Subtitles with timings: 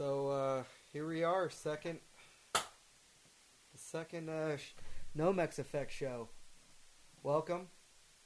[0.00, 0.62] So uh,
[0.94, 1.98] here we are, second,
[2.54, 2.60] the
[3.74, 4.56] second uh,
[5.14, 6.30] Nomex Effect show.
[7.22, 7.66] Welcome.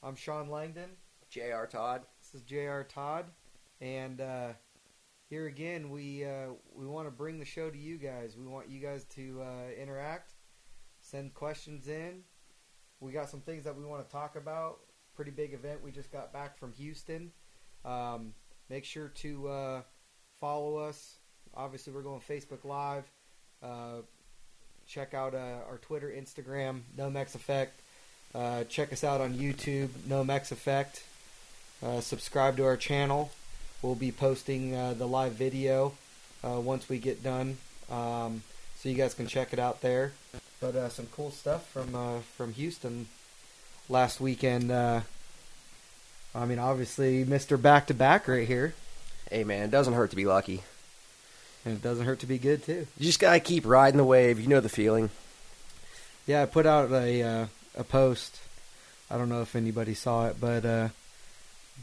[0.01, 0.91] I'm Shawn Langdon.
[1.29, 1.67] J.R.
[1.67, 2.03] Todd.
[2.21, 2.85] This is J.R.
[2.85, 3.25] Todd,
[3.81, 4.53] and uh,
[5.29, 8.37] here again we uh, we want to bring the show to you guys.
[8.37, 10.31] We want you guys to uh, interact,
[11.01, 12.21] send questions in.
[13.01, 14.77] We got some things that we want to talk about.
[15.13, 15.83] Pretty big event.
[15.83, 17.33] We just got back from Houston.
[17.83, 18.33] Um,
[18.69, 19.81] make sure to uh,
[20.39, 21.17] follow us.
[21.57, 23.03] Obviously, we're going Facebook Live.
[23.63, 24.01] Uh,
[24.87, 27.79] check out uh, our Twitter, Instagram, Nomex Effect.
[28.33, 31.03] Uh, check us out on YouTube, Nomex Effect.
[31.81, 33.31] Uh, subscribe to our channel.
[33.81, 35.93] We'll be posting uh, the live video
[36.43, 37.57] uh, once we get done,
[37.89, 38.43] um,
[38.77, 40.11] so you guys can check it out there.
[40.59, 43.07] But some cool stuff from from Houston
[43.87, 44.71] last weekend.
[44.71, 45.03] I
[46.35, 48.73] mean, obviously, Mister Back to Back right here,
[49.29, 50.61] Hey man, it doesn't hurt to be lucky.
[51.65, 52.87] And it doesn't hurt to be good too.
[52.97, 54.39] You just gotta keep riding the wave.
[54.39, 55.09] You know the feeling.
[56.27, 58.39] Yeah, I put out a uh, a post.
[59.09, 60.89] I don't know if anybody saw it, but uh,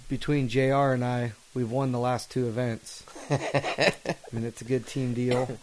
[0.08, 0.92] between Jr.
[0.92, 3.04] and I, we've won the last two events.
[3.30, 3.94] I
[4.32, 5.58] mean, it's a good team deal.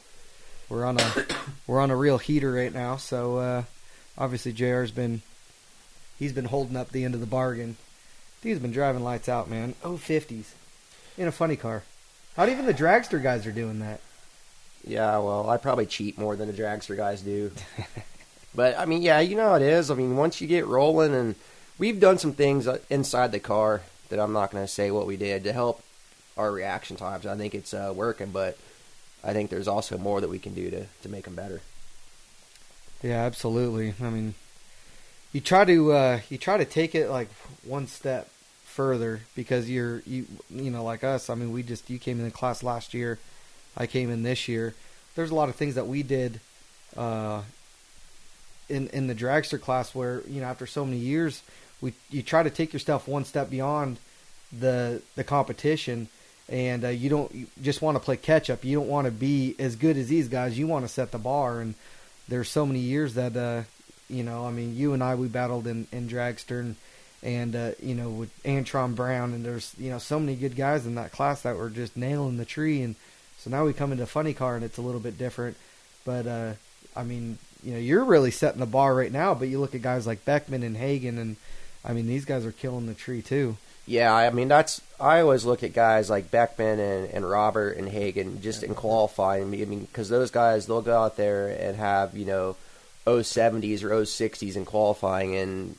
[0.69, 1.25] We're on a
[1.67, 2.97] we're on a real heater right now.
[2.97, 3.63] So uh,
[4.17, 5.21] obviously, Jr.'s been
[6.17, 7.77] he's been holding up the end of the bargain.
[8.41, 9.75] He's been driving lights out, man.
[9.83, 10.45] Oh, 50s
[11.17, 11.83] in a funny car.
[12.37, 13.99] Not even the dragster guys are doing that.
[14.85, 17.51] Yeah, well, I probably cheat more than the dragster guys do.
[18.55, 19.91] but I mean, yeah, you know how it is.
[19.91, 21.35] I mean, once you get rolling, and
[21.77, 25.17] we've done some things uh, inside the car that I'm not gonna say what we
[25.17, 25.83] did to help
[26.37, 27.25] our reaction times.
[27.25, 28.57] I think it's uh, working, but
[29.23, 31.61] I think there's also more that we can do to to make them better.
[33.03, 33.93] Yeah, absolutely.
[34.01, 34.33] I mean,
[35.31, 37.29] you try to uh, you try to take it like
[37.63, 38.29] one step
[38.63, 41.29] further because you're you you know like us.
[41.29, 43.19] I mean, we just you came in the class last year,
[43.77, 44.73] I came in this year.
[45.15, 46.39] There's a lot of things that we did
[46.95, 47.41] uh,
[48.67, 51.41] in in the dragster class where you know after so many years,
[51.81, 53.97] we you try to take your stuff one step beyond
[54.57, 56.07] the the competition.
[56.47, 58.65] And uh, you don't you just want to play catch up.
[58.65, 60.57] You don't want to be as good as these guys.
[60.57, 61.75] You want to set the bar, and
[62.29, 63.63] there's so many years that uh
[64.07, 66.75] you know i mean you and i we battled in in dragster and,
[67.21, 70.85] and uh you know with antron brown and there's you know so many good guys
[70.85, 72.95] in that class that were just nailing the tree and
[73.39, 75.57] so now we come into funny car and it's a little bit different
[76.05, 76.53] but uh
[76.95, 79.81] i mean you know you're really setting the bar right now but you look at
[79.81, 81.35] guys like beckman and Hagan and
[81.83, 83.57] i mean these guys are killing the tree too
[83.89, 87.89] Yeah, I mean that's I always look at guys like Beckman and, and Robert and
[87.89, 89.43] Hagan just in qualifying.
[89.43, 92.55] I mean, because those guys they'll go out there and have you know
[93.07, 95.75] 070s or 060s in qualifying and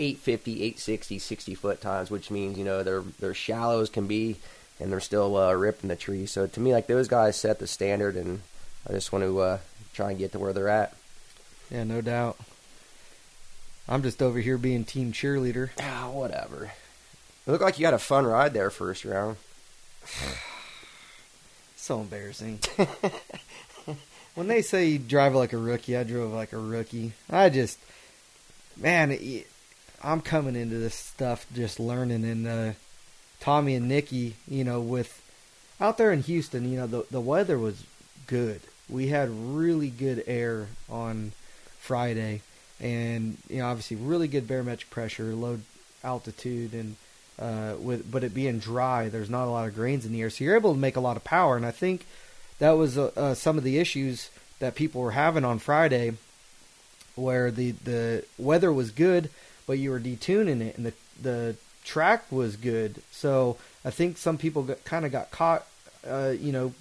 [0.00, 4.36] 850, 860, 60 foot times, which means you know their their shallows can be
[4.80, 6.26] and they're still uh, ripping the tree.
[6.26, 8.40] So to me, like those guys set the standard, and
[8.88, 9.58] I just want to uh,
[9.92, 10.94] try and get to where they're at.
[11.70, 12.36] yeah no doubt
[13.88, 16.72] i'm just over here being team cheerleader Ah, whatever.
[17.46, 19.36] It looked like you had a fun ride there first round.
[21.76, 22.60] So embarrassing.
[24.34, 27.12] when they say you drive like a rookie, I drove like a rookie.
[27.28, 27.78] I just,
[28.74, 29.46] man, it,
[30.02, 32.24] I'm coming into this stuff just learning.
[32.24, 32.72] And uh,
[33.44, 35.20] Tommy and Nikki, you know, with
[35.78, 37.84] out there in Houston, you know, the the weather was
[38.26, 38.62] good.
[38.88, 41.32] We had really good air on
[41.78, 42.40] Friday,
[42.80, 45.58] and you know, obviously, really good barometric pressure, low
[46.02, 46.96] altitude, and
[47.38, 50.30] uh, with but it being dry, there's not a lot of grains in the air,
[50.30, 51.54] so you're able to make a lot of power.
[51.54, 52.06] And I think
[52.60, 56.14] that was uh, uh, some of the issues that people were having on Friday,
[57.14, 59.28] where the the weather was good,
[59.66, 63.02] but you were detuning it, and the the track was good.
[63.10, 65.66] So I think some people kind of got caught,
[66.08, 66.72] uh, you know,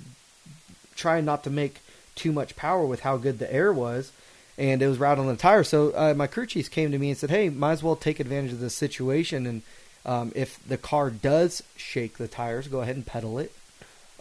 [0.96, 1.82] trying not to make
[2.16, 4.12] too much power with how good the air was.
[4.58, 5.64] And it was right on the tire.
[5.64, 8.20] So uh, my crew chiefs came to me and said, "Hey, might as well take
[8.20, 9.62] advantage of this situation and
[10.06, 13.52] um, if the car does shake the tires, go ahead and pedal it.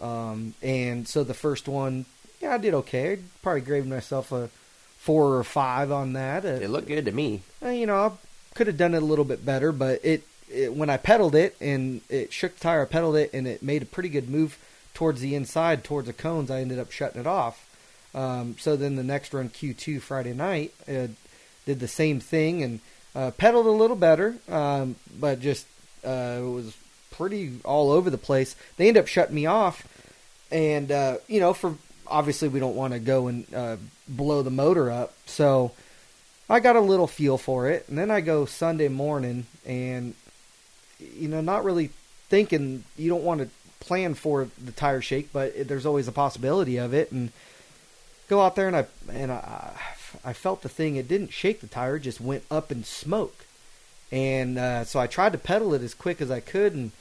[0.01, 2.07] Um, and so the first one,
[2.41, 3.15] yeah, I did okay.
[3.15, 4.49] I probably graded myself a
[4.99, 6.45] four or five on that.
[6.45, 7.43] Uh, It looked good to me.
[7.65, 8.13] uh, you know, I
[8.55, 11.57] could have done it a little bit better, but it, it when I pedaled it
[11.61, 14.59] and it shook the tire, I pedaled it and it made a pretty good move
[14.95, 16.51] towards the inside, towards the cones.
[16.51, 17.69] I ended up shutting it off.
[18.15, 21.09] Um, so then the next run, Q2 Friday night, uh,
[21.65, 22.81] did the same thing and
[23.15, 25.67] uh, pedaled a little better, um, but just
[26.05, 26.77] uh, was
[27.11, 28.57] pretty all over the place.
[28.77, 29.87] They end up shutting me off,
[30.51, 31.77] and uh, you know, for
[32.07, 33.77] obviously we don't want to go and uh,
[34.09, 35.73] blow the motor up, so
[36.49, 40.15] I got a little feel for it, and then I go Sunday morning, and
[41.17, 41.91] you know, not really
[42.29, 43.49] thinking you don't want to
[43.81, 47.13] plan for the tire shake, but there's always a possibility of it.
[47.13, 47.33] And
[48.29, 49.73] go out there and I and I,
[50.25, 50.97] I felt the thing.
[50.97, 53.45] It didn't shake the tire; just went up in smoke.
[54.11, 56.75] And uh, so I tried to pedal it as quick as I could.
[56.75, 56.93] And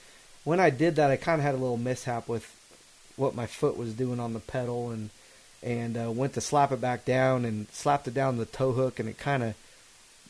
[0.44, 2.56] when I did that, I kind of had a little mishap with
[3.18, 5.10] what my foot was doing on the pedal, and
[5.64, 9.00] and uh, went to slap it back down and slapped it down the tow hook,
[9.00, 9.56] and it kind of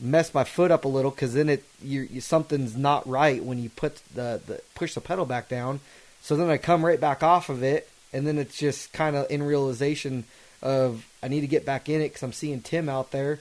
[0.01, 3.61] messed my foot up a little because then it you, you something's not right when
[3.61, 5.79] you put the, the push the pedal back down.
[6.21, 9.29] So then I come right back off of it, and then it's just kind of
[9.29, 10.25] in realization
[10.61, 13.39] of I need to get back in it because I'm seeing Tim out there,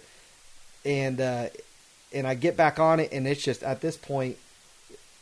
[0.85, 1.49] and uh,
[2.13, 4.37] and I get back on it, and it's just at this point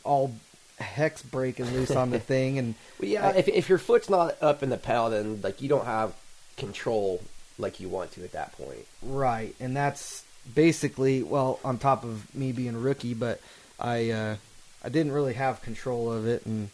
[0.03, 0.33] all
[0.79, 4.35] hex breaking loose on the thing, and well, yeah, I, if if your foot's not
[4.41, 6.13] up in the pedal, then like you don't have
[6.57, 7.21] control
[7.57, 8.85] like you want to at that point.
[9.01, 10.23] Right, and that's
[10.53, 13.41] basically well on top of me being a rookie, but
[13.79, 14.35] I uh,
[14.83, 16.69] I didn't really have control of it, and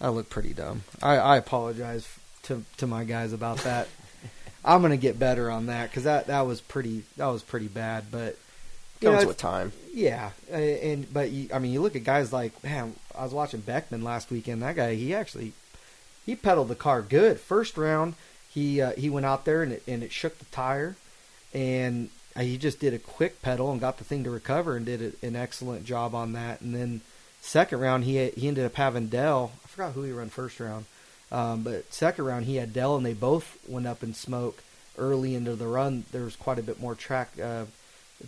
[0.00, 0.82] I look pretty dumb.
[1.02, 2.08] I, I apologize
[2.44, 3.88] to to my guys about that.
[4.64, 8.04] I'm gonna get better on that because that that was pretty that was pretty bad,
[8.10, 8.38] but.
[9.00, 9.72] You Comes know, with time.
[9.92, 12.94] Yeah, and but you, I mean, you look at guys like man.
[13.14, 14.62] I was watching Beckman last weekend.
[14.62, 15.52] That guy, he actually
[16.24, 17.38] he pedaled the car good.
[17.38, 18.14] First round,
[18.48, 20.96] he uh, he went out there and it and it shook the tire,
[21.52, 25.14] and he just did a quick pedal and got the thing to recover and did
[25.22, 26.60] an excellent job on that.
[26.60, 27.00] And then
[27.40, 29.52] second round he he ended up having Del.
[29.64, 30.86] I forgot who he ran first round,
[31.30, 34.62] um, but second round he had Del and they both went up in smoke
[34.98, 36.04] early into the run.
[36.12, 37.66] There was quite a bit more track uh,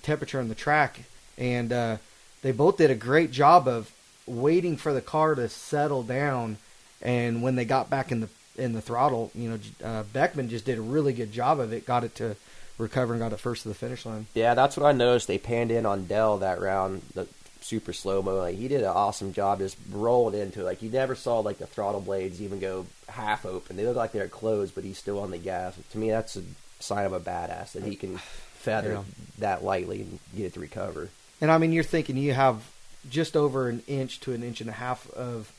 [0.02, 1.00] temperature on the track,
[1.36, 1.96] and uh,
[2.42, 3.92] they both did a great job of
[4.26, 6.58] waiting for the car to settle down.
[7.02, 10.64] And when they got back in the in the throttle, you know, uh, Beckman just
[10.64, 11.86] did a really good job of it.
[11.86, 12.36] Got it to
[12.78, 14.26] recover and got it first to the finish line.
[14.34, 15.28] Yeah, that's what I noticed.
[15.28, 17.26] They panned in on Del that round, the
[17.60, 18.36] super slow mo.
[18.36, 20.64] Like, he did an awesome job just rolling into it.
[20.64, 23.76] Like you never saw like the throttle blades even go half open.
[23.76, 25.74] They look like they're closed, but he's still on the gas.
[25.92, 26.42] To me, that's a
[26.80, 29.02] sign of a badass that he can feather yeah.
[29.38, 31.08] that lightly and get it to recover.
[31.40, 32.62] And I mean, you're thinking you have
[33.08, 35.52] just over an inch to an inch and a half of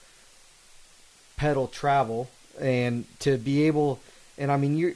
[1.38, 2.30] pedal travel,
[2.60, 4.00] and to be able,
[4.38, 4.94] and I mean, you're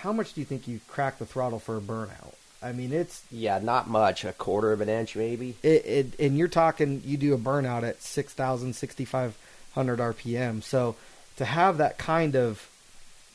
[0.00, 2.34] how much do you think you crack the throttle for a burnout?
[2.62, 5.56] I mean, it's yeah, not much, a quarter of an inch maybe.
[5.62, 10.62] It, it and you're talking you do a burnout at 6,000, 6,500 RPM.
[10.62, 10.96] So
[11.36, 12.68] to have that kind of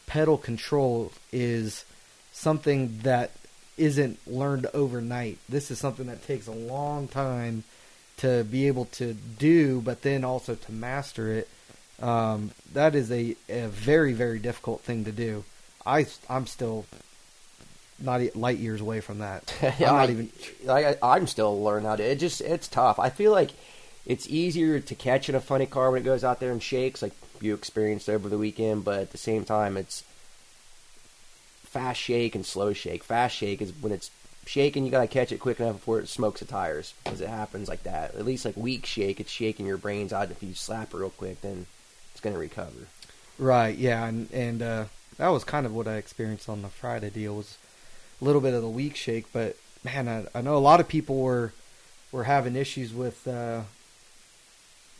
[0.07, 1.85] pedal control is
[2.33, 3.31] something that
[3.77, 5.39] isn't learned overnight.
[5.47, 7.63] This is something that takes a long time
[8.17, 11.49] to be able to do, but then also to master it.
[12.01, 15.43] Um, that is a, a very, very difficult thing to do.
[15.85, 16.85] I I'm still
[17.99, 19.53] not light years away from that.
[19.79, 20.29] yeah, I'm not even.
[20.69, 22.03] I, I'm still learning how to.
[22.03, 22.99] It just it's tough.
[22.99, 23.51] I feel like
[24.05, 27.01] it's easier to catch in a funny car when it goes out there and shakes,
[27.01, 28.83] like you experienced over the weekend.
[28.83, 30.03] But at the same time, it's
[31.63, 33.03] fast shake and slow shake.
[33.03, 34.11] Fast shake is when it's
[34.45, 37.69] shaking, you gotta catch it quick enough before it smokes the tires, because it happens
[37.69, 38.15] like that.
[38.15, 40.31] At least like weak shake, it's shaking your brains out.
[40.31, 41.65] If you slap it real quick, then
[42.11, 42.87] it's gonna recover.
[43.39, 43.75] Right.
[43.77, 44.05] Yeah.
[44.05, 44.85] And and uh,
[45.17, 47.57] that was kind of what I experienced on the Friday deal was
[48.21, 50.87] a little bit of the weak shake, but man, I, I know a lot of
[50.87, 51.53] people were
[52.11, 53.61] were having issues with uh,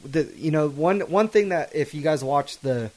[0.04, 2.92] the you know one one thing that if you guys watched the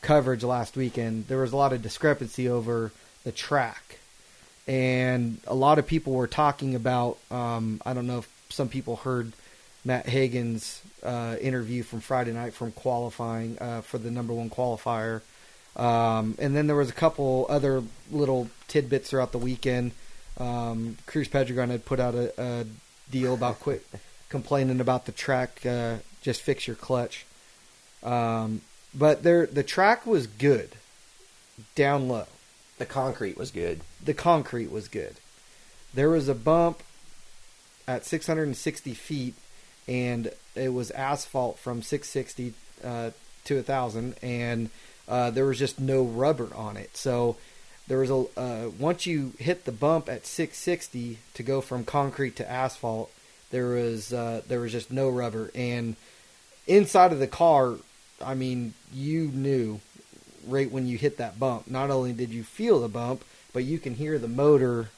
[0.00, 2.92] coverage last weekend, there was a lot of discrepancy over
[3.24, 3.98] the track,
[4.66, 7.18] and a lot of people were talking about.
[7.30, 9.32] Um, I don't know if some people heard
[9.84, 15.22] Matt Hagan's uh, interview from Friday night from qualifying uh, for the number one qualifier
[15.76, 19.92] um, and then there was a couple other little tidbits throughout the weekend.
[20.38, 22.66] Um, Cruz Pedregon had put out a, a
[23.10, 23.86] deal about quit
[24.28, 25.64] complaining about the track.
[25.64, 27.26] Uh, just fix your clutch.
[28.02, 28.62] Um,
[28.94, 30.70] but there, the track was good
[31.74, 32.26] down low.
[32.78, 33.80] The concrete was good.
[34.02, 35.16] The concrete was good.
[35.94, 36.82] There was a bump
[37.86, 39.34] at 660 feet,
[39.86, 43.10] and it was asphalt from 660 uh,
[43.44, 44.70] to 1,000, and
[45.08, 46.96] uh, there was just no rubber on it.
[46.96, 47.36] So
[47.88, 52.36] there was a uh, once you hit the bump at 660 to go from concrete
[52.36, 53.10] to asphalt,
[53.50, 55.50] there was uh, there was just no rubber.
[55.54, 55.96] And
[56.66, 57.76] inside of the car,
[58.24, 59.80] I mean, you knew
[60.46, 61.68] right when you hit that bump.
[61.68, 64.90] Not only did you feel the bump, but you can hear the motor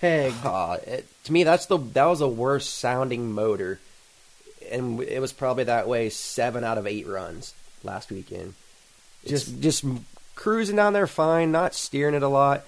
[0.00, 0.32] peg.
[0.44, 0.78] Uh,
[1.24, 3.78] to me, that's the that was a worst sounding motor,
[4.70, 8.54] and it was probably that way seven out of eight runs last weekend.
[9.28, 9.84] Just just
[10.34, 12.64] cruising down there fine, not steering it a lot,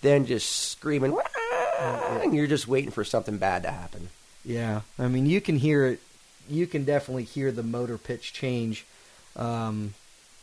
[0.00, 1.16] then just screaming,
[1.80, 4.08] and you're just waiting for something bad to happen.
[4.44, 6.00] Yeah, I mean you can hear it.
[6.48, 8.84] You can definitely hear the motor pitch change
[9.36, 9.94] um,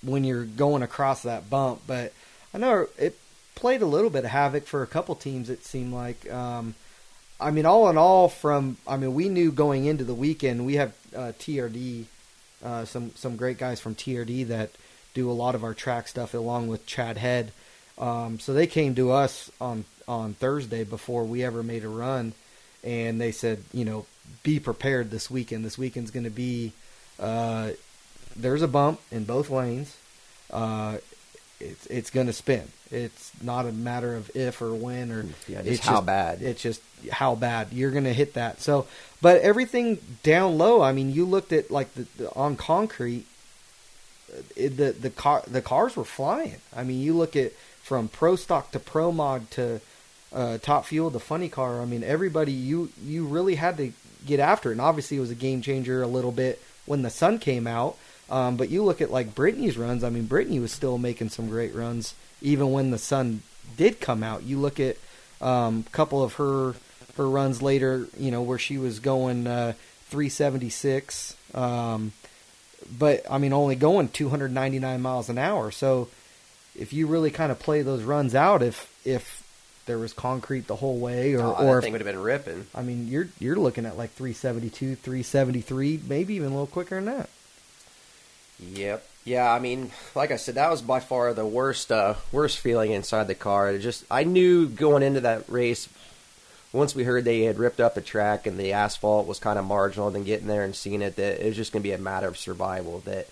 [0.02, 1.82] when you're going across that bump.
[1.86, 2.14] But
[2.54, 3.18] I know it
[3.56, 5.50] played a little bit of havoc for a couple teams.
[5.50, 6.32] It seemed like.
[6.32, 6.76] Um,
[7.42, 10.76] I mean, all in all, from I mean, we knew going into the weekend we
[10.76, 12.06] have uh, TRD,
[12.64, 14.72] uh, some some great guys from TRD that
[15.20, 17.52] do a lot of our track stuff along with Chad Head.
[17.98, 22.34] Um, so they came to us on on Thursday before we ever made a run,
[22.84, 24.06] and they said, you know,
[24.44, 25.66] be prepared this weekend.
[25.66, 26.72] This weekend's going to be
[27.20, 27.72] uh,
[28.36, 29.96] there's a bump in both lanes.
[30.52, 30.98] Uh,
[31.60, 32.70] it's it's going to spin.
[32.90, 36.42] It's not a matter of if or when or Yeah, just it's how bad.
[36.42, 38.62] It's just how bad you're going to hit that.
[38.62, 38.88] So,
[39.22, 40.82] but everything down low.
[40.82, 43.26] I mean, you looked at like the, the on concrete.
[44.56, 46.56] It, the the car the cars were flying.
[46.76, 49.82] I mean, you look at from pro stock to pro mod to
[50.34, 51.82] uh, top fuel the funny car.
[51.82, 53.94] I mean, everybody you you really had to
[54.26, 54.74] get after it.
[54.74, 57.98] And obviously, it was a game changer a little bit when the sun came out.
[58.30, 60.04] Um, but you look at like Brittany's runs.
[60.04, 63.42] I mean, Brittany was still making some great runs even when the sun
[63.76, 64.44] did come out.
[64.44, 64.98] You look at
[65.42, 66.76] um, a couple of her
[67.18, 68.08] her runs later.
[68.18, 69.74] You know where she was going uh,
[70.10, 71.36] 376.
[71.54, 72.12] Um,
[72.98, 75.72] but I mean, only going 299 miles an hour.
[75.72, 76.08] So
[76.78, 79.44] if you really kind of play those runs out, if if
[79.86, 82.68] there was concrete the whole way, or Oh, or if thing would have been ripping.
[82.76, 87.06] I mean, you're you're looking at like 372, 373, maybe even a little quicker than
[87.06, 87.30] that.
[88.60, 89.06] Yep.
[89.26, 92.92] Yeah, I mean, like I said, that was by far the worst uh, worst feeling
[92.92, 93.70] inside the car.
[93.72, 95.88] It just I knew going into that race
[96.72, 99.66] once we heard they had ripped up the track and the asphalt was kind of
[99.66, 101.98] marginal, then getting there and seeing it that it was just going to be a
[101.98, 103.00] matter of survival.
[103.06, 103.28] That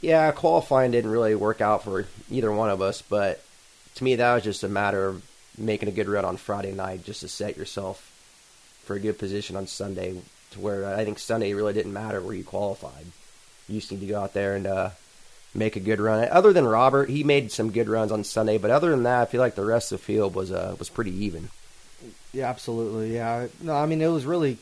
[0.00, 3.42] yeah, qualifying didn't really work out for either one of us, but
[3.96, 5.24] to me that was just a matter of
[5.58, 8.10] making a good run on Friday night just to set yourself
[8.84, 12.34] for a good position on Sunday to where I think Sunday really didn't matter where
[12.34, 13.06] you qualified.
[13.68, 14.90] You just need to go out there and uh,
[15.54, 16.28] make a good run.
[16.28, 19.24] Other than Robert, he made some good runs on Sunday, but other than that, I
[19.26, 21.48] feel like the rest of the field was uh, was pretty even.
[22.34, 23.14] Yeah, absolutely.
[23.14, 24.58] Yeah, no, I mean it was really,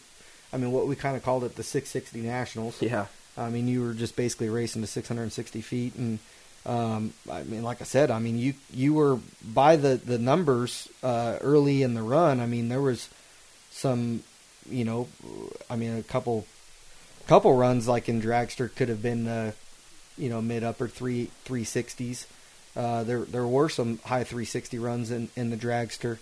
[0.52, 2.81] I mean what we kind of called it the 660 Nationals.
[2.83, 6.19] Yeah, I mean you were just basically racing to 660 feet, and
[6.67, 10.88] um, I mean like I said, I mean you you were by the the numbers
[11.02, 12.41] uh, early in the run.
[12.41, 13.09] I mean there was
[13.71, 14.23] some,
[14.69, 15.09] you know,
[15.71, 16.47] I mean a couple
[17.26, 19.52] couple runs like in dragster could have been uh,
[20.19, 22.26] you know mid upper three 360s.
[22.76, 26.19] Uh, there there were some high 360 runs in in the dragster.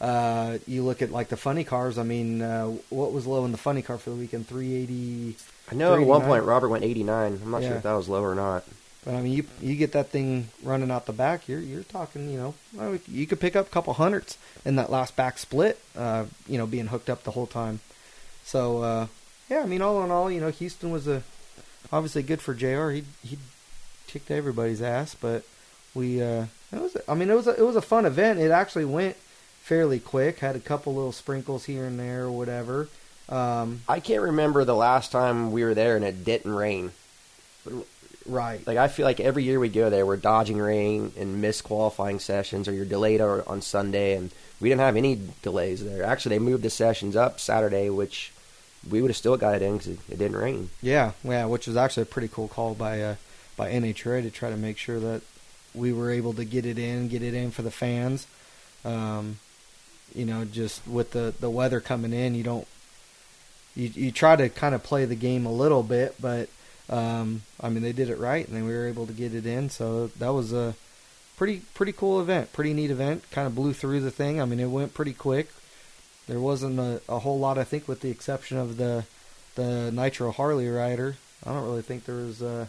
[0.00, 1.96] Uh, you look at like the funny cars.
[1.98, 4.46] I mean, uh, what was low in the funny car for the weekend?
[4.46, 5.36] 380.
[5.70, 7.40] I know at one point Robert went 89.
[7.42, 7.68] I'm not Yeah.
[7.68, 8.64] sure if that was low or not.
[9.04, 11.48] But I mean, you you get that thing running out the back.
[11.48, 12.28] You're you're talking.
[12.28, 15.78] You know, you could pick up a couple hundreds in that last back split.
[15.96, 17.78] Uh, you know, being hooked up the whole time.
[18.44, 19.06] So uh,
[19.48, 21.22] yeah, I mean, all in all, you know, Houston was a
[21.92, 22.90] obviously good for Jr.
[22.90, 23.38] He he
[24.08, 25.44] kicked everybody's ass, but
[25.94, 26.96] we uh, it was.
[27.08, 28.40] I mean, it was a, it was a fun event.
[28.40, 29.16] It actually went
[29.66, 30.38] fairly quick.
[30.38, 32.88] Had a couple little sprinkles here and there or whatever.
[33.28, 36.92] Um, I can't remember the last time we were there and it didn't rain.
[38.26, 38.64] right.
[38.64, 42.20] Like I feel like every year we go there, we're dodging rain and miss qualifying
[42.20, 44.30] sessions, or you're delayed on Sunday, and
[44.60, 46.04] we didn't have any delays there.
[46.04, 48.32] Actually, they moved the sessions up Saturday, which
[48.88, 50.70] we would have still got it in because it, it didn't rain.
[50.80, 53.16] Yeah, yeah, which was actually a pretty cool call by uh,
[53.56, 55.22] by NHRA to try to make sure that
[55.74, 58.28] we were able to get it in, get it in for the fans.
[58.84, 59.38] Um,
[60.14, 62.66] you know, just with the the weather coming in, you don't
[63.74, 66.48] you you try to kind of play the game a little bit, but
[66.88, 69.46] um, I mean they did it right, and then we were able to get it
[69.46, 69.68] in.
[69.70, 70.74] So that was a
[71.36, 73.30] pretty pretty cool event, pretty neat event.
[73.30, 74.40] Kind of blew through the thing.
[74.40, 75.50] I mean it went pretty quick.
[76.26, 79.04] There wasn't a, a whole lot, I think, with the exception of the
[79.54, 81.16] the Nitro Harley rider.
[81.44, 82.42] I don't really think there was.
[82.42, 82.66] Uh,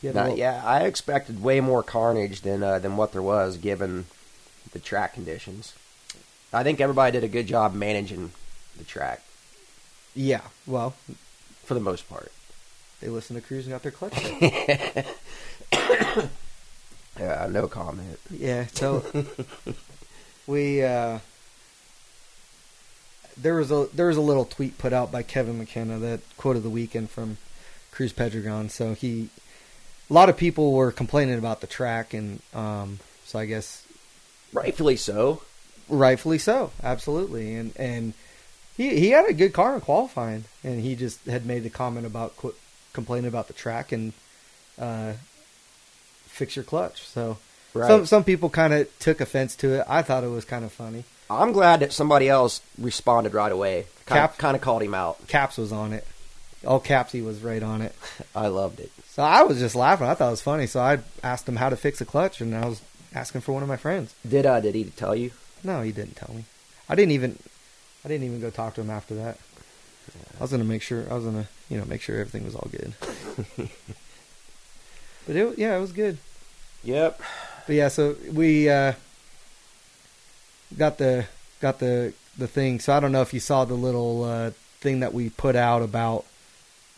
[0.00, 3.12] he had a Now, little- yeah, I expected way more carnage than uh, than what
[3.12, 4.04] there was given
[4.72, 5.72] the track conditions.
[6.54, 8.32] I think everybody did a good job managing
[8.78, 9.22] the track
[10.14, 10.42] yeah.
[10.66, 10.94] Well,
[11.64, 12.30] for the most part.
[13.00, 14.14] they listened to Cruz and got their clutch.
[17.16, 18.18] Yeah, no comment.
[18.28, 18.66] yeah.
[18.72, 19.04] So
[20.48, 21.20] we uh,
[23.36, 26.56] there was a there was a little tweet put out by Kevin McKenna that quote
[26.56, 27.36] of the weekend from
[27.92, 28.68] Cruz Pedregon.
[28.68, 29.28] So he
[30.10, 33.86] a lot of people were complaining about the track, and um, so I guess
[34.52, 35.42] Rightfully so.
[35.88, 37.54] Rightfully so, absolutely.
[37.54, 38.14] And and
[38.76, 42.06] he he had a good car in qualifying, and he just had made the comment
[42.06, 42.54] about qu-
[42.92, 44.12] complaining about the track and
[44.80, 45.12] uh,
[46.26, 47.06] fix your clutch.
[47.06, 47.38] So
[47.74, 47.88] Right.
[47.88, 49.84] some some people kind of took offense to it.
[49.88, 51.02] I thought it was kind of funny.
[51.28, 53.86] I'm glad that somebody else responded right away.
[54.06, 55.26] Kind Cap- kind of called him out.
[55.26, 56.06] Capps was on it.
[56.66, 57.94] all capsy was right on it.
[58.34, 58.92] I loved it.
[59.08, 60.06] So I was just laughing.
[60.06, 60.66] I thought it was funny.
[60.68, 62.80] So I asked him how to fix a clutch, and I was
[63.12, 64.14] asking for one of my friends.
[64.28, 65.32] Did uh did he tell you?
[65.64, 66.44] No, he didn't tell me.
[66.88, 67.38] I didn't even.
[68.04, 69.38] I didn't even go talk to him after that.
[70.38, 71.04] I was gonna make sure.
[71.10, 72.92] I was gonna, you know, make sure everything was all good.
[75.26, 76.18] but it, yeah, it was good.
[76.82, 77.20] Yep.
[77.66, 78.92] But yeah, so we uh,
[80.76, 81.26] got the
[81.60, 82.80] got the the thing.
[82.80, 85.82] So I don't know if you saw the little uh, thing that we put out
[85.82, 86.26] about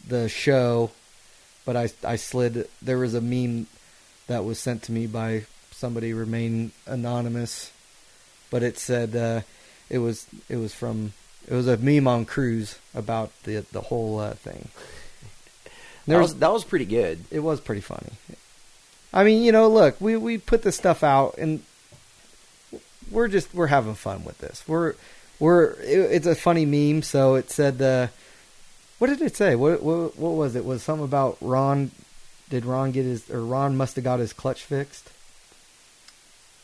[0.06, 0.90] the show,
[1.64, 2.68] but I I slid.
[2.82, 3.68] There was a meme
[4.26, 7.70] that was sent to me by somebody remain anonymous,
[8.56, 9.42] but it said uh,
[9.90, 11.12] it was it was from
[11.46, 14.68] it was a meme on Cruz about the the whole uh, thing.
[16.06, 17.22] That was that was pretty good.
[17.30, 18.12] it was pretty funny.
[19.12, 21.64] I mean, you know, look, we we put this stuff out, and
[23.10, 24.64] we're just we're having fun with this.
[24.66, 24.94] We're
[25.38, 27.02] we're it, it's a funny meme.
[27.02, 28.06] So it said, uh,
[28.98, 29.54] what did it say?
[29.54, 30.64] What, what what was it?
[30.64, 31.90] Was something about Ron?
[32.48, 35.10] Did Ron get his or Ron must have got his clutch fixed?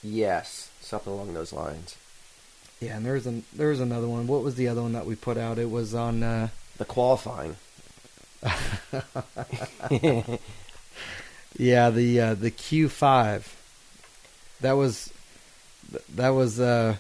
[0.02, 1.96] Yes, something along those lines.
[2.80, 4.26] Yeah, and there's an there's another one.
[4.26, 5.58] What was the other one that we put out?
[5.58, 6.22] It was on.
[6.22, 7.56] Uh, The qualifying.
[11.58, 13.54] Yeah, the uh, the Q five.
[14.62, 15.12] That was
[16.14, 16.96] that was uh,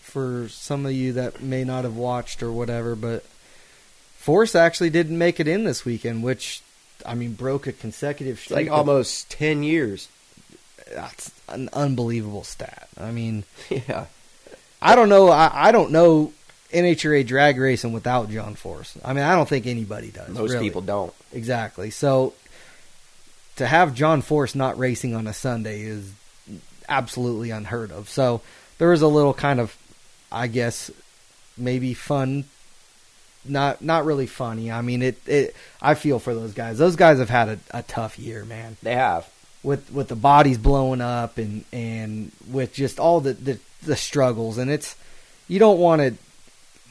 [0.00, 3.24] for some of you that may not have watched or whatever, but
[4.16, 6.62] Force actually didn't make it in this weekend, which
[7.04, 8.56] I mean broke a consecutive streak.
[8.56, 10.08] like almost ten years.
[10.92, 12.88] That's an unbelievable stat.
[12.98, 14.06] I mean, Yeah.
[14.80, 15.28] I don't know.
[15.28, 16.32] I, I don't know
[16.72, 18.96] NHRA drag racing without John Force.
[19.04, 20.28] I mean, I don't think anybody does.
[20.28, 20.64] Most really.
[20.64, 21.14] people don't.
[21.32, 21.90] Exactly.
[21.90, 22.34] So
[23.56, 26.12] to have John Force not racing on a Sunday is
[26.88, 28.08] absolutely unheard of.
[28.08, 28.42] So
[28.78, 29.76] there was a little kind of,
[30.30, 30.90] I guess,
[31.56, 32.44] maybe fun.
[33.44, 34.72] Not not really funny.
[34.72, 35.28] I mean, it.
[35.28, 36.78] it I feel for those guys.
[36.78, 38.76] Those guys have had a, a tough year, man.
[38.82, 39.28] They have.
[39.66, 44.58] With with the bodies blowing up and and with just all the the, the struggles,
[44.58, 44.94] and it's
[45.48, 46.14] you don't want to.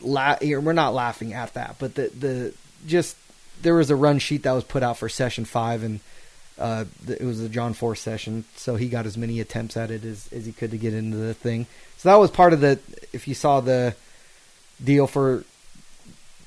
[0.02, 2.54] La- we're not laughing at that, but the the
[2.86, 3.16] just
[3.62, 6.02] there was a run sheet that was put out for session five, and
[6.60, 10.04] uh, it was a John Force session, so he got as many attempts at it
[10.04, 11.68] as, as he could to get into the thing.
[11.98, 12.80] So that was part of the.
[13.14, 13.96] If you saw the
[14.84, 15.46] deal for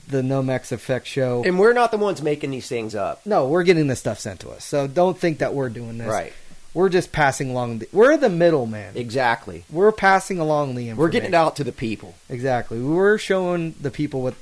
[0.09, 3.25] the Nomex Effect show, And we're not the ones making these things up.
[3.27, 4.65] no, we're getting this stuff sent to us.
[4.65, 6.09] So don't think that we're doing this.
[6.09, 6.33] Right.
[6.75, 7.79] We're just passing along.
[7.81, 8.97] The, we're the middleman.
[8.97, 9.65] Exactly.
[9.71, 10.97] We're passing along the information.
[10.99, 12.15] We're getting it out to the people.
[12.29, 12.81] Exactly.
[12.81, 14.35] We're showing the people what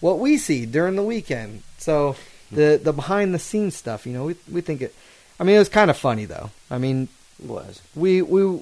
[0.00, 1.62] what we see during the weekend.
[1.78, 2.16] So
[2.52, 4.94] the the behind the scenes stuff, you know, we we think it.
[5.40, 6.50] I mean, it was kind of funny though.
[6.70, 7.08] I mean,
[7.42, 7.80] It was.
[7.94, 8.60] we we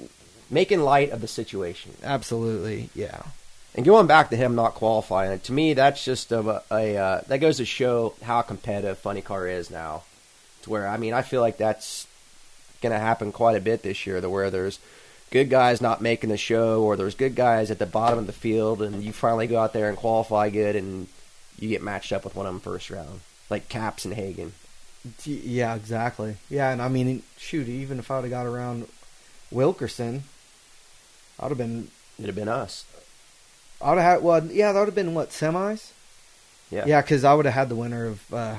[0.49, 1.91] Making light of the situation.
[2.03, 3.23] absolutely yeah.
[3.75, 7.37] And going back to him not qualifying, to me, that's just a, a uh, that
[7.39, 10.03] goes to show how competitive Funny Car is now.
[10.63, 12.07] To where I mean, I feel like that's
[12.81, 14.19] going to happen quite a bit this year.
[14.19, 14.79] To where there's
[15.29, 18.33] good guys not making the show, or there's good guys at the bottom of the
[18.33, 21.07] field, and you finally go out there and qualify good, and
[21.59, 24.53] you get matched up with one of them first round, like Capps and Hagan.
[25.23, 26.37] Yeah, exactly.
[26.49, 28.87] Yeah, and I mean, shoot, even if I'd have got around
[29.51, 30.23] Wilkerson,
[31.39, 31.89] I'd have been.
[32.17, 32.85] It'd have been us.
[33.81, 34.23] I'd have had.
[34.23, 35.91] Well, yeah, that would have been what semis.
[36.71, 36.85] Yeah.
[36.85, 38.33] Yeah, because I would have had the winner of.
[38.33, 38.57] Uh,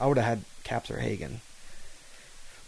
[0.00, 1.40] I would have had Capps or Hagan.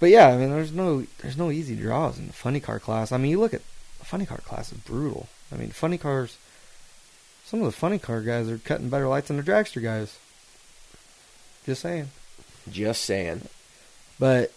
[0.00, 3.12] But yeah, I mean, there's no there's no easy draws in the funny car class.
[3.12, 3.62] I mean, you look at
[3.98, 5.28] the funny car class is brutal.
[5.52, 6.38] I mean, funny cars.
[7.44, 10.18] Some of the funny car guys are cutting better lights than the dragster guys.
[11.66, 12.10] Just saying.
[12.70, 13.42] Just saying.
[14.18, 14.52] But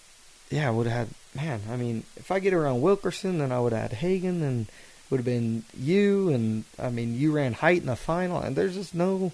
[0.50, 1.62] yeah, I would have had man.
[1.70, 4.68] I mean, if I get around Wilkerson, then I would have had Hagan, and
[5.10, 8.74] would have been you, and I mean, you ran Hight in the final, and there's
[8.76, 9.32] just no,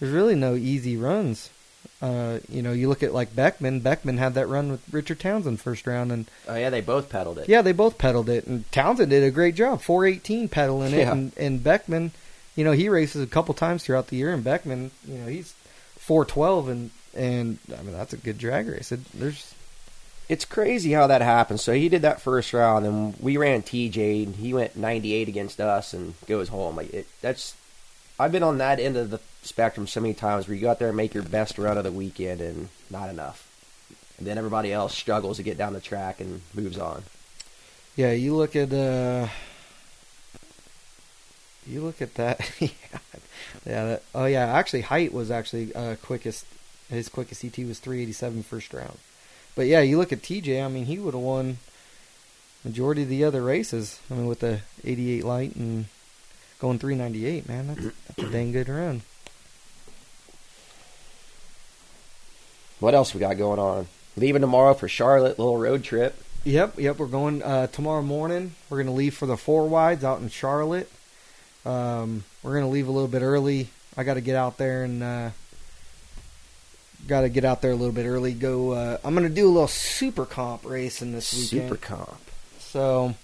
[0.00, 1.50] there's really no easy runs.
[2.00, 3.80] Uh, you know, you look at like Beckman.
[3.80, 7.38] Beckman had that run with Richard Townsend first round, and Oh yeah, they both pedaled
[7.38, 7.48] it.
[7.48, 11.12] yeah, they both pedaled it, and Townsend did a great job, 418 pedaling it, Yeah.
[11.12, 12.10] and, and Beckman,
[12.56, 15.54] you know, he races a couple times throughout the year, and Beckman, you know, he's
[15.98, 18.90] 412, and and I mean that's a good drag race.
[18.90, 19.54] It, there's
[20.32, 21.60] It's crazy how that happened.
[21.60, 25.60] So he did that first round, and we ran TJ, and he went 98 against
[25.60, 26.74] us and goes home.
[26.74, 27.54] Like it, that's,
[28.18, 30.78] I've been on that end of the spectrum so many times where you go out
[30.78, 33.46] there and make your best run of the weekend, and not enough,
[34.16, 37.02] and then everybody else struggles to get down the track and moves on.
[37.94, 39.28] Yeah, you look at uh,
[41.66, 42.40] you look at that.
[42.58, 42.68] yeah,
[43.66, 43.84] yeah.
[43.84, 46.46] That, oh yeah, actually, Hight was actually uh, quickest.
[46.88, 48.96] His quickest ET was 387 first round.
[49.54, 50.64] But yeah, you look at TJ.
[50.64, 51.58] I mean, he would have won
[52.64, 54.00] majority of the other races.
[54.10, 55.86] I mean, with the 88 light and
[56.58, 59.02] going 398, man, that's, that's a dang good run.
[62.80, 63.86] What else we got going on?
[64.16, 66.16] Leaving tomorrow for Charlotte, little road trip.
[66.44, 66.98] Yep, yep.
[66.98, 68.54] We're going uh, tomorrow morning.
[68.68, 70.90] We're going to leave for the four wides out in Charlotte.
[71.64, 73.68] Um, we're going to leave a little bit early.
[73.96, 75.30] I got to get out there and uh,
[77.06, 78.32] got to get out there a little bit early.
[78.32, 78.72] Go.
[78.72, 81.70] Uh, I'm going to do a little super comp racing this weekend.
[81.70, 82.20] Super comp.
[82.58, 83.14] So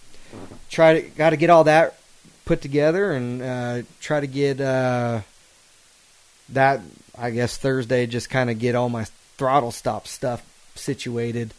[0.71, 1.99] try to got to get all that
[2.45, 5.21] put together and uh, try to get uh,
[6.51, 6.81] that.
[7.21, 9.05] I guess Thursday just kind of get all my
[9.37, 10.45] throttle stop stuff
[10.77, 11.53] situated.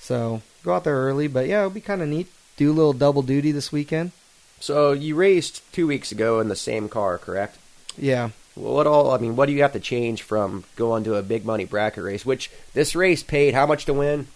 [0.00, 2.28] So go out there early, but yeah, it'll be kind of neat.
[2.56, 4.12] Do a little double duty this weekend.
[4.60, 7.58] So you raced two weeks ago in the same car, correct?
[7.96, 9.12] Yeah, what all?
[9.12, 12.02] I mean, what do you have to change from going to a big money bracket
[12.04, 12.26] race?
[12.26, 14.26] Which this race paid how much to win?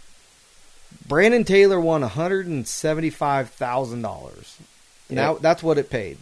[1.06, 4.58] Brandon Taylor won one hundred and seventy-five thousand dollars.
[5.10, 6.18] Now that's what it paid.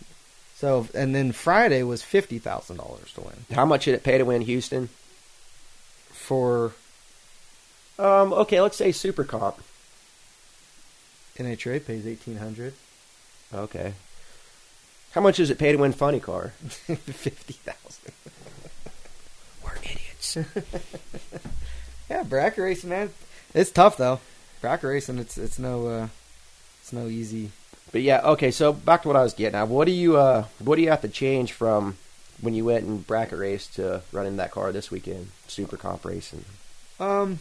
[0.57, 4.19] So and then Friday was fifty thousand dollars to win How much did it pay
[4.19, 4.89] to win Houston?
[6.13, 6.73] for
[7.99, 9.59] Um, okay, let's say super comp.
[11.37, 12.75] NHRA pays eighteen hundred.
[13.53, 13.95] Okay.
[15.13, 16.49] How much does it pay to win funny car?
[16.69, 18.13] Fifty thousand.
[19.65, 20.39] We're idiots.
[22.11, 23.11] Yeah, bracket racing, man.
[23.55, 24.19] It's tough though.
[24.61, 26.09] Bracket racing, it's it's no uh,
[26.81, 27.53] it's no easy.
[27.93, 28.51] But yeah, okay.
[28.51, 29.69] So back to what I was getting at.
[29.69, 31.97] What do you uh, what do you have to change from
[32.41, 35.29] when you went and bracket race to running that car this weekend?
[35.47, 36.45] Super comp racing.
[36.99, 37.39] Um,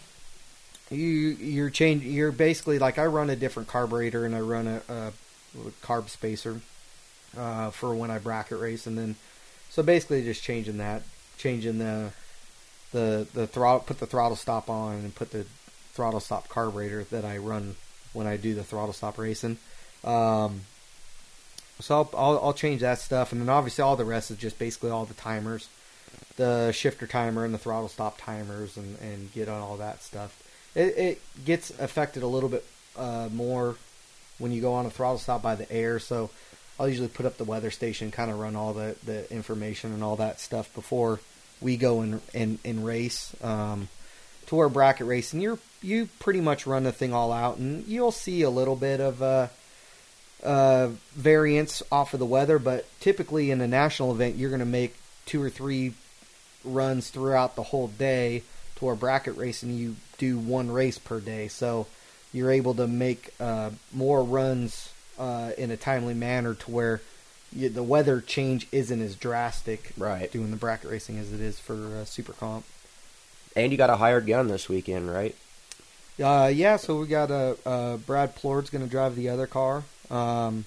[0.92, 2.04] you you're change.
[2.04, 5.12] You're basically like I run a different carburetor and I run a, a
[5.82, 6.62] carb spacer
[7.38, 9.16] uh, for when I bracket race, and then
[9.70, 11.04] so basically just changing that,
[11.38, 12.12] changing the
[12.92, 15.46] the the throttle, put the throttle stop on, and put the
[15.94, 17.76] throttle stop carburetor that I run
[18.14, 19.58] when I do the throttle stop racing.
[20.04, 20.62] Um,
[21.80, 24.60] so I'll, I'll I'll change that stuff, and then obviously all the rest is just
[24.60, 25.70] basically all the timers,
[26.36, 30.42] the shifter timer and the throttle stop timers, and and get on all that stuff.
[30.76, 32.66] It it gets affected a little bit
[32.98, 33.76] uh, more
[34.40, 36.00] when you go on a throttle stop by the air.
[36.00, 36.30] So
[36.80, 40.04] I'll usually put up the weather station, kind of run all the the information and
[40.04, 41.20] all that stuff before
[41.60, 43.36] we go and and, and race.
[43.44, 43.90] Um,
[44.48, 48.14] to our bracket racing, you're you pretty much run the thing all out, and you'll
[48.14, 49.48] see a little bit of uh,
[50.44, 52.60] uh, variance off of the weather.
[52.60, 55.94] But typically in a national event, you're going to make two or three
[56.64, 58.44] runs throughout the whole day.
[58.78, 61.88] To where bracket racing, you do one race per day, so
[62.32, 67.02] you're able to make uh, more runs uh, in a timely manner to where
[67.56, 70.32] you, the weather change isn't as drastic Right.
[70.32, 72.66] doing the bracket racing as it is for uh, super comp.
[73.56, 75.36] And you got a hired gun this weekend, right?
[76.22, 79.84] Uh, yeah, so we got uh, Brad Plourd's going to drive the other car.
[80.12, 80.66] Um,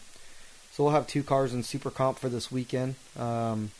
[0.72, 2.94] so we'll have two cars in super comp for this weekend.
[3.18, 3.70] Um,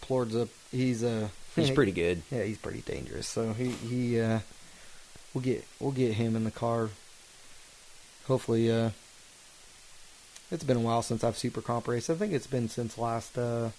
[0.00, 2.22] Plourd's a he's a He's pretty good.
[2.30, 3.26] yeah he's pretty dangerous.
[3.26, 4.40] So he he uh,
[5.34, 6.90] we'll get we'll get him in the car.
[8.28, 8.90] Hopefully, uh,
[10.50, 12.10] it's been a while since I've super comp raced.
[12.10, 13.36] I think it's been since last.
[13.36, 13.70] Uh,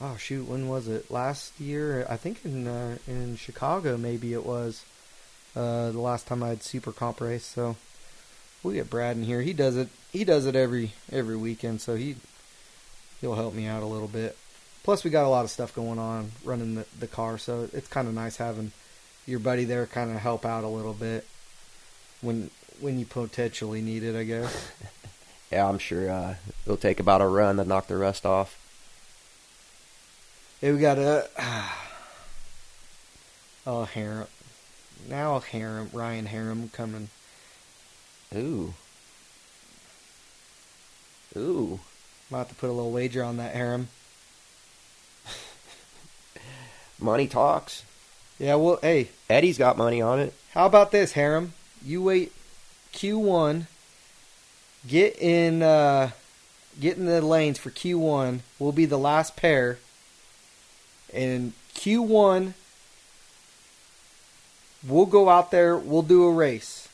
[0.00, 1.10] oh shoot, when was it?
[1.10, 2.06] Last year?
[2.08, 4.84] I think in uh, in Chicago maybe it was.
[5.56, 7.44] Uh, the last time I had super comp race.
[7.44, 7.76] So
[8.62, 9.42] we'll get Brad in here.
[9.42, 9.88] He does it.
[10.12, 11.80] He does it every every weekend.
[11.80, 12.16] So he
[13.20, 14.36] he'll help me out a little bit.
[14.84, 17.88] Plus, we got a lot of stuff going on running the, the car, so it's
[17.88, 18.72] kind of nice having
[19.26, 21.26] your buddy there kind of help out a little bit
[22.22, 24.70] when when you potentially need it, I guess.
[25.50, 26.34] Yeah, I'm sure uh,
[26.64, 28.58] it'll take about a run to knock the rust off.
[30.60, 31.28] Hey, we got a
[33.66, 34.26] oh Harem
[35.08, 37.08] now Harem Ryan Harem coming.
[38.34, 38.74] Ooh.
[41.36, 41.80] Ooh.
[42.30, 43.88] Might have to put a little wager on that Harem.
[46.98, 47.84] Money talks.
[48.38, 50.32] Yeah, well, hey, Eddie's got money on it.
[50.52, 51.54] How about this, Harem?
[51.84, 52.32] You wait
[52.92, 53.66] Q1.
[54.88, 56.10] Get in uh
[56.80, 58.40] get in the lanes for Q1.
[58.58, 59.78] We'll be the last pair.
[61.12, 62.54] And Q1
[64.86, 66.88] we'll go out there, we'll do a race.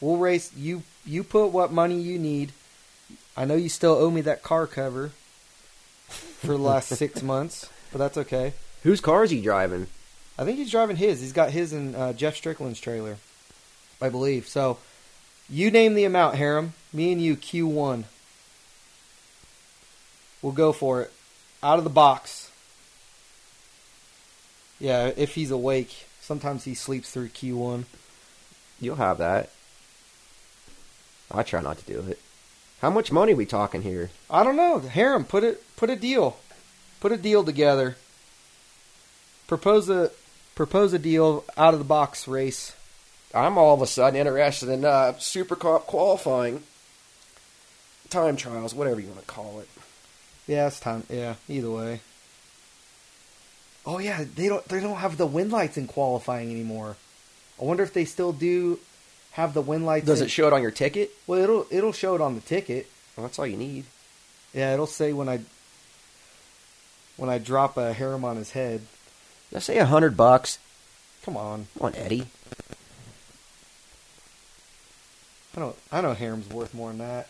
[0.00, 2.52] We'll race you you put what money you need.
[3.36, 5.12] I know you still owe me that car cover
[6.08, 8.54] for the last 6 months, but that's okay.
[8.82, 9.86] Whose car is he driving?
[10.38, 11.20] I think he's driving his.
[11.20, 13.18] He's got his in uh, Jeff Strickland's trailer,
[14.00, 14.48] I believe.
[14.48, 14.78] So,
[15.48, 16.72] you name the amount, Harem.
[16.92, 18.04] Me and you, Q one.
[20.42, 21.12] We'll go for it,
[21.62, 22.50] out of the box.
[24.78, 26.06] Yeah, if he's awake.
[26.20, 27.86] Sometimes he sleeps through Q one.
[28.80, 29.50] You'll have that.
[31.30, 32.18] I try not to do it.
[32.80, 34.10] How much money we talking here?
[34.30, 35.24] I don't know, Harem.
[35.24, 35.62] Put it.
[35.76, 36.38] Put a deal.
[37.00, 37.96] Put a deal together.
[39.46, 40.10] Propose a.
[40.54, 42.74] propose a deal out of the box race.
[43.34, 46.62] I'm all of a sudden interested in uh, Super Comp qualifying,
[48.10, 49.68] time trials, whatever you want to call it.
[50.46, 51.04] Yeah, it's time.
[51.08, 52.00] Yeah, either way.
[53.86, 56.96] Oh yeah, they don't they don't have the wind lights in qualifying anymore.
[57.60, 58.78] I wonder if they still do
[59.32, 60.06] have the wind lights.
[60.06, 61.12] Does in- it show it on your ticket?
[61.26, 62.88] Well, it'll it'll show it on the ticket.
[63.16, 63.84] Well, that's all you need.
[64.52, 65.40] Yeah, it'll say when I
[67.16, 68.82] when I drop a harem on his head.
[69.52, 70.58] Let's say a hundred bucks.
[71.24, 72.26] Come on, Come on, Eddie.
[75.56, 77.28] I don't I know harem's worth more than that.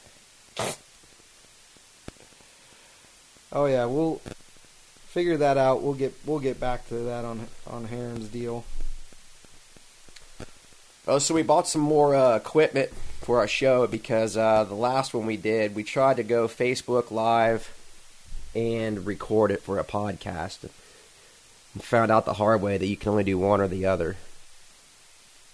[3.52, 4.20] Oh yeah, we'll
[5.06, 5.82] figure that out.
[5.82, 8.64] We'll get we'll get back to that on on harem's deal.
[11.06, 15.12] Oh, so we bought some more uh, equipment for our show because uh, the last
[15.12, 17.74] one we did, we tried to go Facebook Live
[18.54, 20.68] and record it for a podcast.
[21.74, 24.16] And found out the hard way that you can only do one or the other.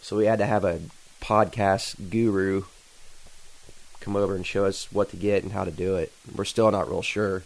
[0.01, 0.81] So we had to have a
[1.21, 2.65] podcast guru
[4.07, 6.13] come over and show us what to get and how to do it.
[6.35, 7.43] We're still not real sure.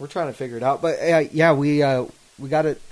[0.00, 2.06] We're trying to figure it out, but uh, yeah, we uh,
[2.38, 2.82] we got it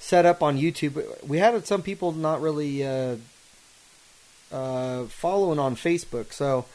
[0.00, 1.26] set up on YouTube.
[1.26, 3.16] We had some people not really uh,
[4.52, 6.66] uh, following on Facebook, so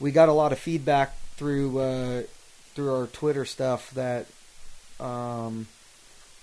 [0.00, 2.22] we got a lot of feedback through uh,
[2.74, 4.26] through our Twitter stuff that
[4.98, 5.68] um,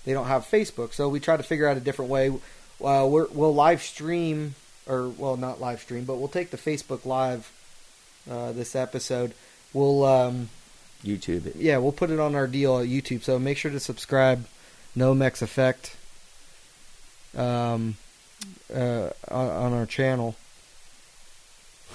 [0.04, 0.94] they don't have Facebook.
[0.94, 2.28] So we try to figure out a different way.
[2.28, 4.54] Uh, we'll live stream,
[4.86, 7.50] or well, not live stream, but we'll take the Facebook Live
[8.30, 9.32] uh, this episode.
[9.72, 10.48] We'll um,
[11.04, 11.56] YouTube it.
[11.56, 13.22] yeah, we'll put it on our deal at YouTube.
[13.22, 14.46] So make sure to subscribe.
[14.96, 15.96] Nomex Effect.
[17.36, 17.96] Um,
[18.74, 20.34] uh, on, on our channel.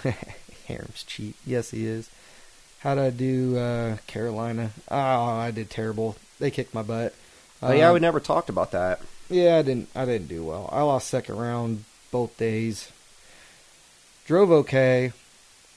[0.68, 1.36] Harem's cheap.
[1.46, 2.10] Yes, he is.
[2.80, 4.72] How would I do uh, Carolina?
[4.90, 6.16] Oh, I did terrible.
[6.40, 7.14] They kicked my butt.
[7.62, 9.02] Oh yeah, Um, we never talked about that.
[9.30, 9.90] yeah, I didn't.
[9.96, 10.68] I didn't do well.
[10.72, 12.92] I lost second round both days.
[14.26, 15.14] Drove okay.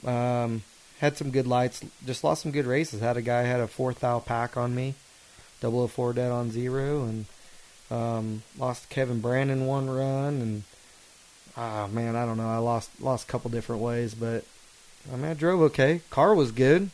[0.05, 0.63] Um,
[0.99, 1.83] had some good lights.
[2.07, 3.01] Just lost some good races.
[3.01, 4.95] Had a guy had a four thou pack on me,
[5.61, 7.27] 004 dead on zero, and
[7.91, 10.41] um, lost Kevin Brandon one run.
[10.41, 10.63] And
[11.57, 12.49] ah man, I don't know.
[12.49, 14.45] I lost lost a couple different ways, but
[15.13, 16.01] I mean I drove okay.
[16.11, 16.91] Car was good.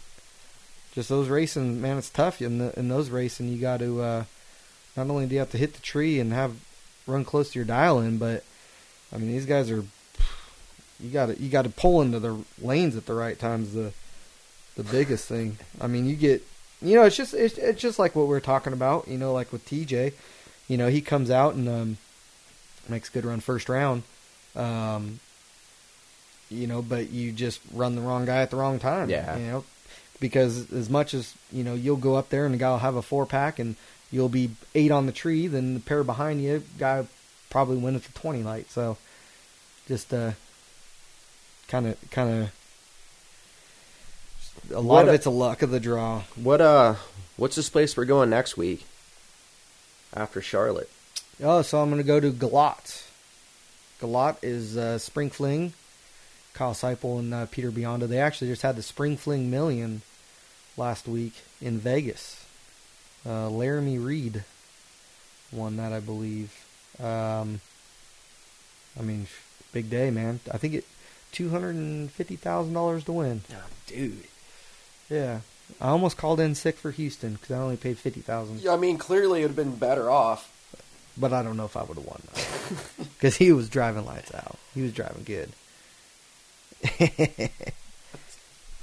[0.93, 2.43] Just those racing, man, it's tough.
[2.43, 4.03] In the, in those racing, you got to.
[4.03, 4.25] Uh,
[4.97, 6.57] not only do you have to hit the tree and have
[7.07, 8.45] run close to your dial in, but
[9.13, 9.85] I mean these guys are
[11.03, 13.75] you got to you got to pull into the lanes at the right times.
[13.75, 13.93] The
[14.77, 15.59] the biggest thing.
[15.81, 16.47] I mean you get
[16.83, 19.09] you know it's just it's, it's just like what we are talking about.
[19.09, 20.13] You know like with TJ,
[20.69, 21.97] you know he comes out and um,
[22.89, 24.03] makes a good run first round.
[24.57, 25.21] Um,
[26.51, 29.09] you know, but you just run the wrong guy at the wrong time.
[29.09, 29.37] Yeah.
[29.37, 29.65] You know,
[30.19, 32.97] because as much as you know, you'll go up there and the guy will have
[32.97, 33.77] a four pack and
[34.11, 35.47] you'll be eight on the tree.
[35.47, 37.07] Then the pair behind you, guy
[37.49, 38.71] probably win at the twenty light.
[38.71, 38.99] So
[39.87, 40.33] just uh,
[41.71, 42.53] kind of kind of
[44.73, 46.23] a lot What of it's a luck of the draw.
[46.35, 46.97] What uh,
[47.37, 48.85] what's this place we're going next week?
[50.13, 50.91] After Charlotte.
[51.43, 53.07] Oh, so I'm going to go to Galot.
[54.01, 55.73] Galot is uh, Spring Fling.
[56.53, 58.09] Kyle Seipel and uh, Peter Bionda.
[58.09, 60.03] They actually just had the Spring Fling Million
[60.77, 62.45] last week in Vegas.
[63.25, 64.45] Uh, Laramie Reed
[65.53, 66.53] won that, I believe.
[66.99, 67.61] Um,
[68.99, 69.29] I mean,
[69.73, 70.41] big day, man.
[70.51, 70.85] I think it
[71.33, 73.43] two hundred and fifty thousand dollars to win.
[73.53, 74.25] Oh, dude.
[75.09, 75.41] Yeah,
[75.81, 78.61] I almost called in sick for Houston because I only paid fifty thousand.
[78.61, 80.51] Yeah, I mean, clearly it would have been better off.
[81.17, 82.23] But I don't know if I would have won
[83.15, 84.57] because he was driving lights out.
[84.75, 85.51] He was driving good.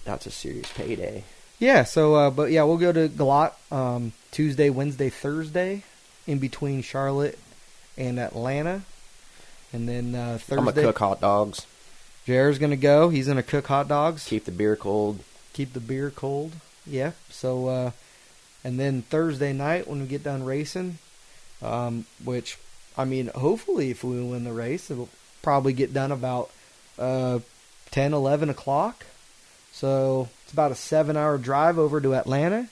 [0.03, 1.23] That's a serious payday.
[1.59, 1.83] yeah.
[1.83, 5.83] So, uh, but yeah, we'll go to Galot um, Tuesday, Wednesday, Thursday,
[6.27, 7.39] in between Charlotte
[7.97, 8.83] and Atlanta,
[9.73, 10.55] and then uh, Thursday.
[10.57, 11.65] I'm gonna cook hot dogs,
[12.27, 13.07] Jared's gonna go.
[13.07, 14.25] He's gonna cook hot dogs.
[14.25, 15.21] keep the beer cold.
[15.53, 16.51] keep the beer cold.
[16.85, 17.11] Yeah.
[17.29, 17.91] So, uh,
[18.65, 20.97] and then Thursday night when we get done racing,
[21.61, 22.57] um, which
[22.97, 25.07] I mean, hopefully, if we win the race, it'll
[25.41, 26.49] probably get done about
[26.99, 27.39] uh,
[27.91, 29.05] 10, 11 o'clock.
[29.71, 32.67] So it's about a seven-hour drive over to Atlanta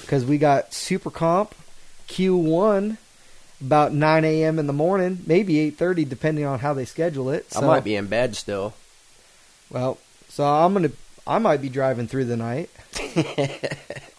[0.00, 1.56] because we got Super Comp
[2.06, 2.98] Q1
[3.60, 4.60] about 9 a.m.
[4.60, 7.46] in the morning, maybe 8:30, depending on how they schedule it.
[7.56, 8.74] I might be in bed still.
[9.72, 10.90] Well, so I'm gonna.
[11.26, 12.68] I might be driving through the night.
[12.96, 13.58] I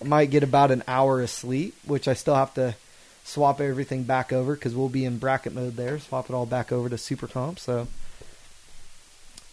[0.05, 2.75] might get about an hour of sleep, which I still have to
[3.25, 5.99] swap everything back over because we'll be in bracket mode there.
[5.99, 7.59] Swap it all back over to Super Comp.
[7.59, 7.87] So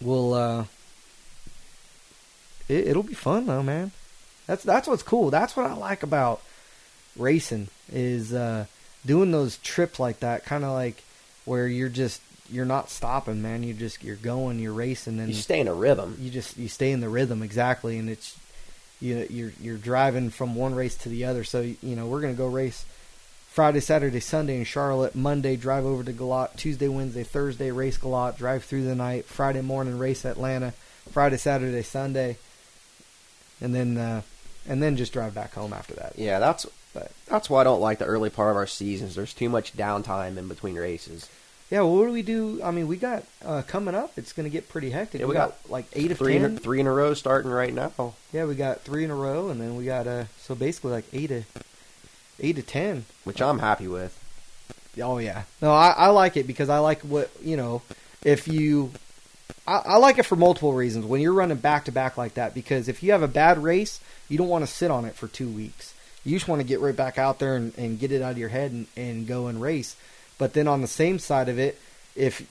[0.00, 0.34] we'll.
[0.34, 0.64] uh
[2.68, 3.90] it, It'll be fun though, man.
[4.46, 5.30] That's that's what's cool.
[5.30, 6.40] That's what I like about
[7.16, 8.66] racing is uh
[9.04, 10.44] doing those trips like that.
[10.44, 11.02] Kind of like
[11.44, 13.62] where you're just you're not stopping, man.
[13.62, 16.16] You just you're going, you're racing, and You stay in a rhythm.
[16.20, 18.36] you just you stay in the rhythm exactly, and it's
[19.00, 21.44] you you're you're driving from one race to the other.
[21.44, 22.84] So you know we're gonna go race
[23.48, 25.14] Friday, Saturday, Sunday in Charlotte.
[25.14, 26.54] Monday drive over to Galot.
[26.56, 28.36] Tuesday, Wednesday, Thursday race Galot.
[28.36, 29.24] Drive through the night.
[29.24, 30.72] Friday morning race Atlanta.
[31.10, 32.36] Friday, Saturday, Sunday,
[33.60, 34.22] and then uh,
[34.68, 36.12] and then just drive back home after that.
[36.16, 39.14] Yeah, that's But that's why I don't like the early part of our seasons.
[39.14, 41.28] There's too much downtime in between races.
[41.70, 42.60] Yeah, well, what do we do?
[42.64, 44.12] I mean, we got uh, coming up.
[44.16, 45.20] It's gonna get pretty hectic.
[45.20, 46.56] Yeah, we, we got, like eight of Three in, ten.
[46.56, 48.14] a, three in a row starting right now.
[48.32, 51.04] Yeah, we got three in a row, and then we got uh so basically like
[51.12, 51.44] eight to
[52.40, 53.04] eight to ten.
[53.24, 54.16] which I'm happy with.
[55.00, 57.82] Oh yeah, no, I, I like it because I like what you know.
[58.22, 58.90] If you,
[59.66, 61.06] I, I like it for multiple reasons.
[61.06, 64.00] When you're running back to back like that, because if you have a bad race,
[64.28, 65.94] you don't want to sit on it for two weeks.
[66.24, 68.38] You just want to get right back out there and, and get it out of
[68.38, 69.96] your head and, and go and race.
[70.40, 71.78] But then on the same side of it,
[72.16, 72.50] if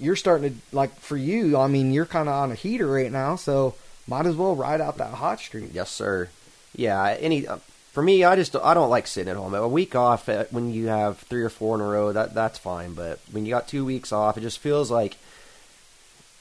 [0.00, 3.12] you're starting to like for you, I mean, you're kind of on a heater right
[3.12, 3.76] now, so
[4.08, 5.70] might as well ride out that hot streak.
[5.72, 6.30] Yes, sir.
[6.74, 7.58] Yeah, any uh,
[7.92, 9.54] for me, I just I don't like sitting at home.
[9.54, 12.58] A week off uh, when you have three or four in a row, that that's
[12.58, 12.94] fine.
[12.94, 15.16] But when you got two weeks off, it just feels like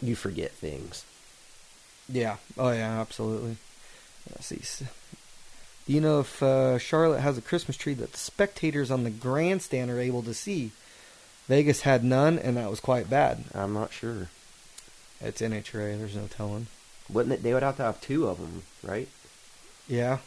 [0.02, 1.06] you forget things.
[2.10, 2.38] Yeah.
[2.58, 3.58] Oh yeah, absolutely.
[4.32, 4.86] Let's see.
[5.86, 9.12] Do you know if uh, Charlotte has a Christmas tree that the spectators on the
[9.12, 10.72] grandstand are able to see?
[11.48, 13.44] Vegas had none, and that was quite bad.
[13.54, 14.30] I'm not sure.
[15.22, 15.98] It's NHRA.
[15.98, 16.68] There's no telling.
[17.10, 17.44] Wouldn't it?
[17.44, 19.08] They would have to have two of them, right?
[19.88, 20.18] Yeah.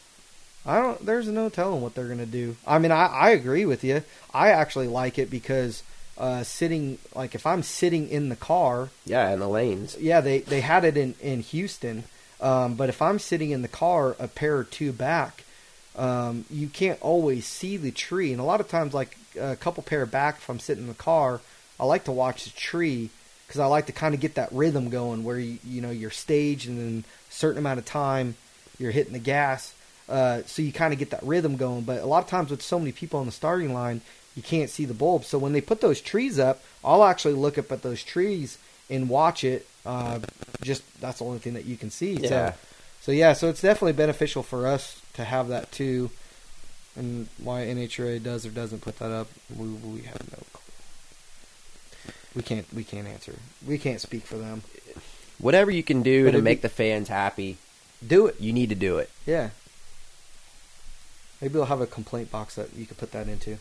[0.64, 1.04] I don't.
[1.04, 2.56] There's no telling what they're gonna do.
[2.66, 4.02] I mean, I, I agree with you.
[4.34, 5.82] I actually like it because
[6.18, 9.96] uh, sitting like if I'm sitting in the car, Yeah, in the lanes.
[9.98, 12.04] yeah, they they had it in in Houston.
[12.40, 15.44] Um, but if I'm sitting in the car a pair or two back,
[15.96, 18.32] um, you can't always see the tree.
[18.32, 20.94] And a lot of times, like a couple pair back, if I'm sitting in the
[20.94, 21.40] car,
[21.78, 23.10] I like to watch the tree
[23.46, 26.10] because I like to kind of get that rhythm going where you you know you're
[26.10, 28.36] staged and then a certain amount of time
[28.78, 29.74] you're hitting the gas.
[30.08, 31.82] Uh, so you kind of get that rhythm going.
[31.82, 34.00] But a lot of times with so many people on the starting line,
[34.34, 35.24] you can't see the bulb.
[35.24, 39.08] So when they put those trees up, I'll actually look up at those trees and
[39.08, 39.66] watch it.
[39.86, 40.20] Uh,
[40.62, 42.14] just that's the only thing that you can see.
[42.14, 42.28] Yeah.
[42.28, 42.54] So,
[43.02, 46.10] so yeah, so it's definitely beneficial for us to have that too.
[46.96, 52.12] And why NHRA does or doesn't put that up, we we have no clue.
[52.34, 53.34] We can't we can't answer.
[53.66, 54.62] We can't speak for them.
[55.38, 57.56] Whatever you can do But to make be- the fans happy,
[58.06, 58.40] Do it.
[58.40, 59.08] you need to do it.
[59.26, 59.50] Yeah.
[61.40, 63.58] Maybe they'll have a complaint box that you could put that into.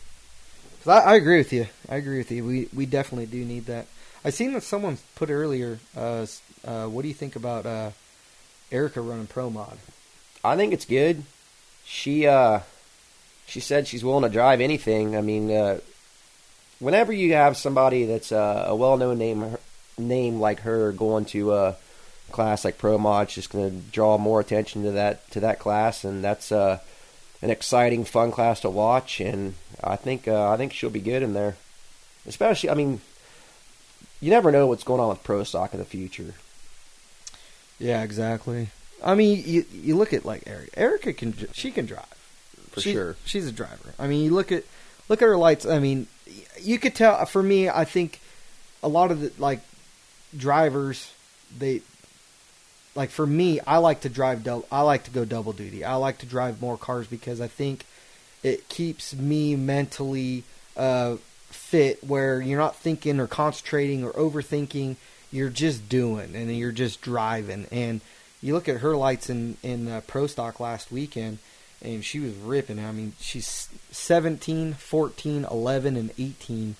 [0.84, 1.66] 'Cause I, I agree with you.
[1.88, 2.44] I agree with you.
[2.44, 3.86] We we definitely do need that.
[4.24, 5.78] I seen that someone put earlier.
[5.96, 6.26] Uh,
[6.64, 7.90] uh, what do you think about uh,
[8.70, 9.78] Erica running pro mod?
[10.44, 11.22] I think it's good.
[11.84, 12.60] She uh
[13.46, 15.16] she said she's willing to drive anything.
[15.16, 15.80] I mean, uh
[16.78, 19.56] whenever you have somebody that's uh, a well-known name
[19.98, 21.76] name like her going to a
[22.30, 25.58] class like Pro Mod, it's just going to draw more attention to that to that
[25.58, 26.78] class and that's uh
[27.42, 31.22] an exciting fun class to watch and I think uh, I think she'll be good
[31.22, 31.56] in there.
[32.26, 33.00] Especially, I mean,
[34.20, 36.34] you never know what's going on with pro stock in the future.
[37.78, 38.68] Yeah, exactly.
[39.02, 40.78] I mean, you you look at like Erica.
[40.78, 42.04] Erica can she can drive
[42.72, 43.16] For She- sure.
[43.24, 43.94] She's a driver.
[43.98, 44.64] I mean, you look at
[45.08, 45.64] look at her lights.
[45.66, 46.06] I mean,
[46.60, 47.24] you could tell.
[47.26, 48.20] For me, I think
[48.82, 49.60] a lot of the like
[50.36, 51.12] drivers
[51.58, 51.82] they
[52.94, 53.60] like for me.
[53.60, 54.44] I like to drive.
[54.44, 55.84] Double, I like to go double duty.
[55.84, 57.84] I like to drive more cars because I think
[58.42, 60.44] it keeps me mentally
[60.76, 61.16] uh,
[61.48, 62.02] fit.
[62.04, 64.96] Where you're not thinking or concentrating or overthinking.
[65.32, 67.66] You're just doing and you're just driving.
[67.70, 68.00] And
[68.42, 71.38] you look at her lights in in uh, pro stock last weekend
[71.82, 72.78] and she was ripping.
[72.78, 76.76] I mean, she's 17, 14, 11, and 18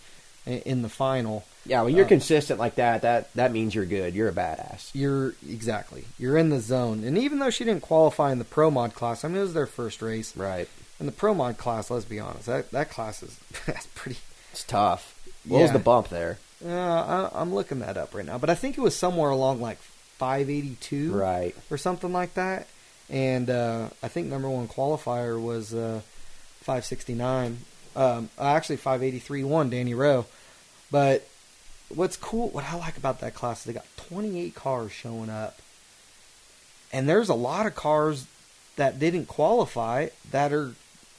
[0.47, 1.45] in the final.
[1.65, 4.15] Yeah, when you're Uh, consistent like that, that that means you're good.
[4.15, 4.91] You're a badass.
[4.95, 7.05] You're exactly you're in the zone.
[7.05, 9.55] And even though she didn't qualify in the pro mod class, I mean, it was
[9.55, 10.37] their first race.
[10.37, 10.69] Right.
[10.99, 14.19] In the pro mod class, let's be honest, that that class is that's pretty.
[14.53, 15.15] It's tough.
[15.47, 16.39] What was the bump there?
[16.65, 19.61] Uh, I, I'm looking that up right now, but I think it was somewhere along
[19.63, 19.79] like
[20.21, 21.55] 582 Right.
[21.71, 22.67] or something like that.
[23.09, 26.03] And uh, I think number one qualifier was uh,
[26.61, 27.59] 569.
[27.97, 30.27] Um, uh, actually, 583 won Danny Rowe.
[30.91, 31.27] But
[31.89, 35.59] what's cool, what I like about that class is they got 28 cars showing up.
[36.93, 38.27] And there's a lot of cars
[38.77, 40.73] that didn't qualify that are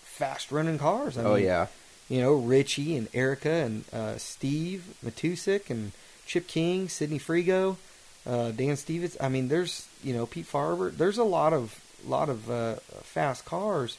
[0.03, 1.17] fast running cars.
[1.17, 1.67] I oh mean, yeah.
[2.07, 5.91] you know, Richie and Erica and uh, Steve Matusek and
[6.27, 7.77] Chip King, Sidnei Frigo,
[8.25, 9.17] uh, Dan Stevens.
[9.19, 10.95] I mean, there's you know Pete Farber.
[10.95, 13.97] There's a lot of lot of uh, fast cars,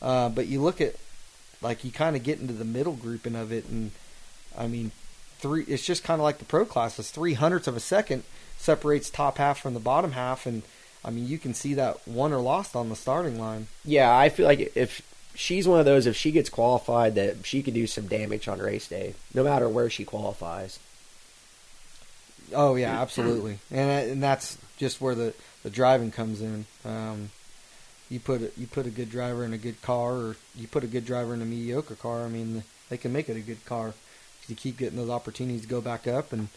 [0.00, 0.94] uh, but you look at
[1.60, 3.92] like you kind of get into the middle grouping of it, and
[4.56, 4.90] I mean,
[5.38, 5.64] three.
[5.64, 6.98] It's just kind of like the pro class.
[6.98, 8.24] It's three hundredths of a second
[8.58, 10.62] separates top half from the bottom half, and
[11.04, 13.68] I mean you can see that won or lost on the starting line.
[13.84, 15.02] Yeah, I feel like if
[15.34, 18.58] she's one of those, if she gets qualified, that she could do some damage on
[18.58, 20.78] race day, no matter where she qualifies.
[22.54, 26.66] Oh yeah, absolutely, and and that's just where the the driving comes in.
[26.84, 27.30] Um,
[28.08, 30.84] you put a, you put a good driver in a good car, or you put
[30.84, 32.24] a good driver in a mediocre car.
[32.24, 33.94] I mean, they can make it a good car.
[34.48, 36.48] You keep getting those opportunities to go back up, and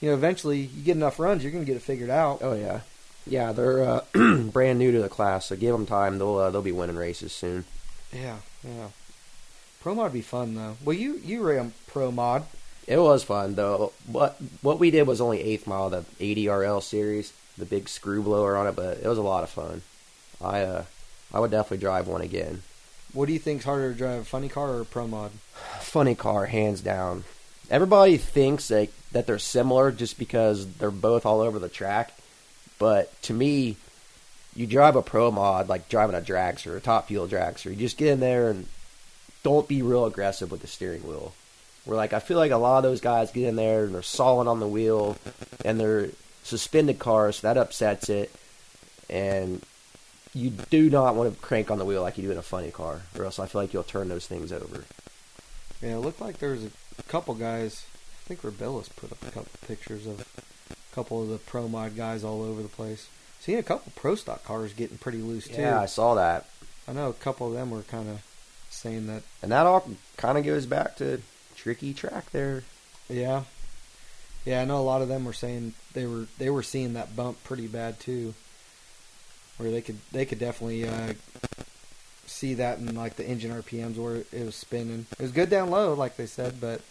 [0.00, 2.40] you know, eventually you get enough runs, you're going to get it figured out.
[2.42, 2.80] Oh yeah,
[3.26, 3.52] yeah.
[3.52, 4.00] They're uh,
[4.52, 6.18] brand new to the class, so give them time.
[6.18, 7.64] They'll uh, they'll be winning races soon.
[8.12, 8.88] Yeah, yeah.
[9.82, 10.76] Pro mod would be fun though.
[10.84, 12.44] Well, you you ran pro mod.
[12.86, 13.92] It was fun though.
[14.06, 18.56] What what we did was only eighth mile, the ADRL series, the big screw blower
[18.56, 19.82] on it, but it was a lot of fun.
[20.40, 20.84] I uh,
[21.32, 22.62] I would definitely drive one again.
[23.12, 25.30] What do you think's harder to drive, a funny car or a pro mod?
[25.80, 27.24] Funny car, hands down.
[27.70, 32.12] Everybody thinks that that they're similar just because they're both all over the track,
[32.78, 33.76] but to me,
[34.54, 37.70] you drive a pro mod like driving a dragster, a top fuel dragster.
[37.70, 38.66] You just get in there and
[39.42, 41.32] don't be real aggressive with the steering wheel.
[41.84, 44.02] Where like I feel like a lot of those guys get in there and they're
[44.02, 45.16] solid on the wheel
[45.64, 46.08] and they're
[46.42, 48.34] suspended cars, so that upsets it.
[49.10, 49.62] And
[50.32, 52.70] you do not want to crank on the wheel like you do in a funny
[52.70, 54.84] car, or else I feel like you'll turn those things over.
[55.82, 57.84] Yeah, it looked like there was a couple guys.
[58.24, 61.96] I think Rebellis put up a couple pictures of a couple of the pro mod
[61.96, 63.08] guys all over the place.
[63.40, 65.60] Seeing a couple pro stock cars getting pretty loose too.
[65.60, 66.46] Yeah, I saw that.
[66.88, 68.22] I know a couple of them were kind of
[68.70, 69.22] saying that.
[69.42, 71.20] And that all kind of goes back to
[71.64, 72.62] tricky track there.
[73.08, 73.44] Yeah,
[74.44, 77.16] yeah, I know a lot of them were saying they were they were seeing that
[77.16, 78.34] bump pretty bad too,
[79.56, 81.14] where they could they could definitely uh,
[82.26, 85.06] see that in like the engine RPMs where it was spinning.
[85.12, 86.82] It was good down low, like they said, but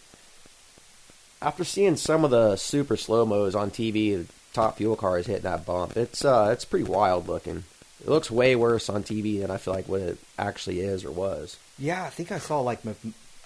[1.40, 5.42] after seeing some of the super slow mos on TV, the top fuel cars hitting
[5.42, 7.62] that bump, it's uh it's pretty wild looking.
[8.00, 11.12] It looks way worse on TV than I feel like what it actually is or
[11.12, 11.58] was.
[11.78, 12.84] Yeah, I think I saw like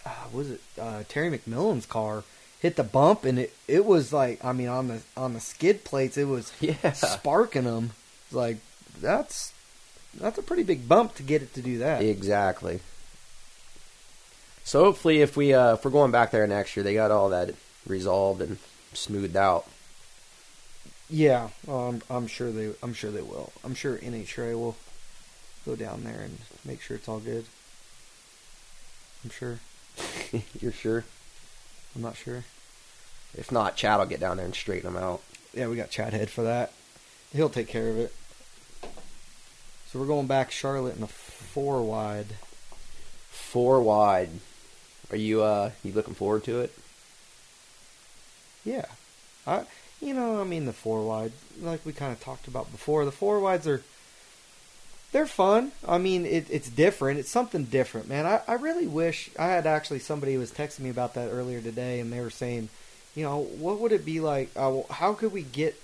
[0.09, 2.25] uh, was it uh, Terry McMillen's car
[2.61, 5.85] hit the bump and it it was like I mean on the on the skid
[5.85, 6.93] plates it was yeah.
[6.93, 7.93] sparking them.
[8.33, 8.59] Like
[9.01, 9.53] that's
[10.15, 12.03] that's a pretty big bump to get it to do that.
[12.03, 12.81] Exactly.
[14.65, 17.31] So hopefully, if we uh, if we're going back there next year, they got all
[17.31, 17.55] that
[17.87, 18.59] resolved and
[18.93, 19.67] smoothed out.
[21.09, 23.53] Yeah, well, I'm, I'm sure they I'm sure they will.
[23.65, 24.77] I'm sure NHRA will
[25.65, 27.47] go down there and make sure it's all good.
[29.25, 29.61] I'm sure.
[30.61, 31.05] You're sure?
[31.95, 32.45] I'm not sure.
[33.37, 35.23] If not, Chad will get down there and straighten them out.
[35.55, 36.73] Yeah, we got Chad Head for that.
[37.33, 38.15] He'll take care of it.
[39.87, 42.27] So we're going back Charlotte in a four wide.
[43.31, 44.31] Four wide.
[45.11, 46.75] Are you uh you looking forward to it?
[48.65, 48.85] Yeah.
[49.47, 49.65] I
[50.01, 53.13] you know, I mean the four wide, like we kind of talked about before, the
[53.13, 53.83] four wides are
[55.13, 55.73] they're fun.
[55.87, 57.19] I mean, it, it's different.
[57.19, 58.27] It's something different, man.
[58.27, 62.01] I, I really wish I had actually somebody was texting me about that earlier today,
[62.01, 62.69] and they were saying,
[63.15, 64.51] you know, what would it be like?
[64.55, 65.81] Uh, how could we get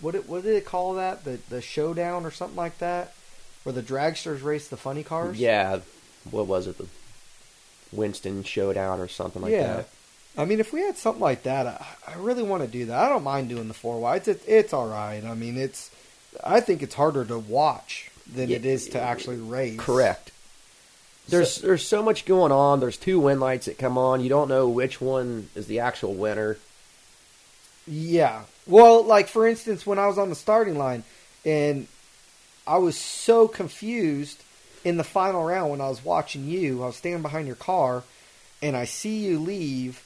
[0.00, 1.24] what it, what did it call that?
[1.24, 3.14] The the showdown or something like that,
[3.62, 5.38] where the dragsters race the funny cars?
[5.38, 5.80] Yeah,
[6.30, 6.76] what was it?
[6.76, 6.86] The
[7.90, 9.76] Winston showdown or something like yeah.
[9.76, 9.88] that.
[10.36, 12.98] I mean, if we had something like that, I, I really want to do that.
[12.98, 14.28] I don't mind doing the four wides.
[14.28, 15.22] It, it's all right.
[15.24, 15.90] I mean, it's
[16.44, 19.78] I think it's harder to watch than Yeah, it is to actually race.
[19.78, 20.30] Correct.
[21.28, 22.80] There's there's so much going on.
[22.80, 24.20] There's two win lights that come on.
[24.20, 26.56] You don't know which one is the actual winner.
[27.86, 28.42] Yeah.
[28.66, 31.04] Well, like for instance, when I was on the starting line,
[31.44, 31.86] and
[32.66, 34.42] I was so confused
[34.84, 36.82] in the final round when I was watching you.
[36.82, 38.02] I was standing behind your car,
[38.60, 40.02] and I see you leave,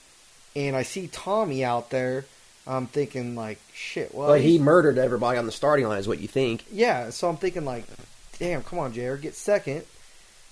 [0.54, 2.24] and I see Tommy out there.
[2.66, 4.14] I'm thinking like, shit.
[4.14, 6.64] Well, But he murdered everybody on the starting line, is what you think.
[6.70, 7.10] yeah.
[7.10, 7.84] So I'm thinking like,
[8.38, 9.84] damn, come on, Jared, get second.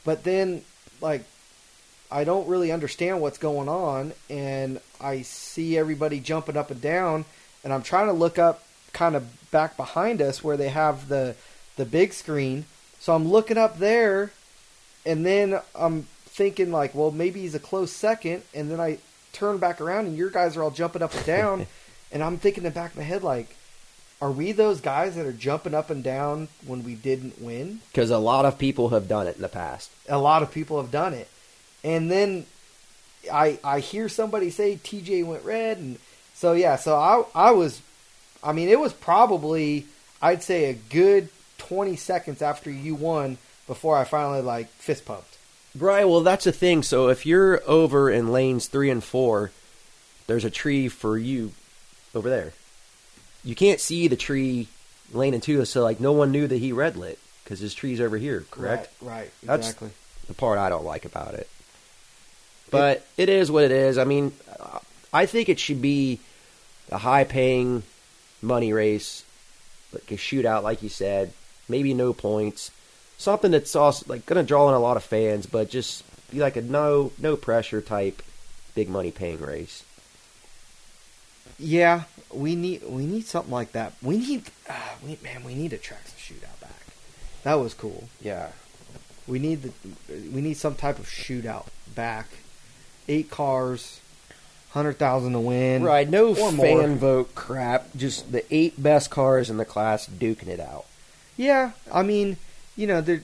[0.05, 0.62] But then,
[1.01, 1.24] like,
[2.11, 7.24] I don't really understand what's going on, and I see everybody jumping up and down,
[7.62, 8.62] and I'm trying to look up,
[8.93, 11.35] kind of back behind us where they have the
[11.76, 12.66] the big screen.
[13.01, 14.30] So I'm looking up there,
[15.05, 18.99] and then I'm thinking like, well, maybe he's a close second, and then I
[19.32, 21.66] turn back around, and your guys are all jumping up and down,
[22.12, 23.57] and I'm thinking in the back of my head like.
[24.21, 27.81] Are we those guys that are jumping up and down when we didn't win?
[27.91, 29.91] Because a lot of people have done it in the past.
[30.09, 31.29] a lot of people have done it.
[31.83, 32.47] And then
[33.33, 35.99] I I hear somebody say TJ went red and
[36.35, 37.83] so yeah, so I I was
[38.43, 39.87] I mean it was probably
[40.23, 43.37] I'd say a good 20 seconds after you won
[43.67, 45.37] before I finally like fist pumped.
[45.77, 46.05] Right.
[46.09, 46.83] Well, that's the thing.
[46.83, 49.51] So if you're over in lanes three and four,
[50.27, 51.53] there's a tree for you
[52.15, 52.53] over there.
[53.45, 54.69] You can't see the tree
[55.13, 58.01] Lane and two, so like no one knew that he red lit because his tree's
[58.01, 58.45] over here.
[58.51, 58.91] Correct.
[59.01, 59.11] Right.
[59.21, 59.91] right That's- exactly.
[60.27, 61.49] the part I don't like about it.
[62.71, 63.99] But it is what it is.
[63.99, 64.33] I mean,
[65.13, 66.19] I think it should be
[66.91, 67.85] a high paying
[68.43, 69.25] money race,
[69.93, 71.33] like a shootout, like you said.
[71.69, 72.71] Maybe no points,
[73.17, 76.41] something that's also like going to draw in a lot of fans, but just be
[76.41, 78.23] like a no no pressure type,
[78.75, 79.85] big money paying race.
[81.59, 83.93] Yeah, we need we need something like that.
[84.03, 84.74] We need, uh,
[85.05, 86.70] we, man, we need a Traxxas shootout back.
[87.45, 88.09] That was cool.
[88.20, 88.49] Yeah,
[89.26, 89.72] We need the
[90.32, 92.26] we need some type of shootout back.
[93.07, 94.01] Eight cars,
[94.70, 95.82] hundred thousand to win.
[95.82, 96.09] right.
[96.09, 96.87] No fan more.
[96.89, 97.89] vote crap.
[97.97, 100.87] Just the eight best cars in the class duking it out.
[101.37, 102.37] Yeah, I mean,
[102.76, 103.22] you know, there.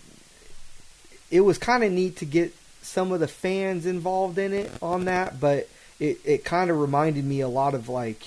[1.31, 5.05] It was kind of neat to get some of the fans involved in it on
[5.07, 8.27] that, but it it kind of reminded me a lot of like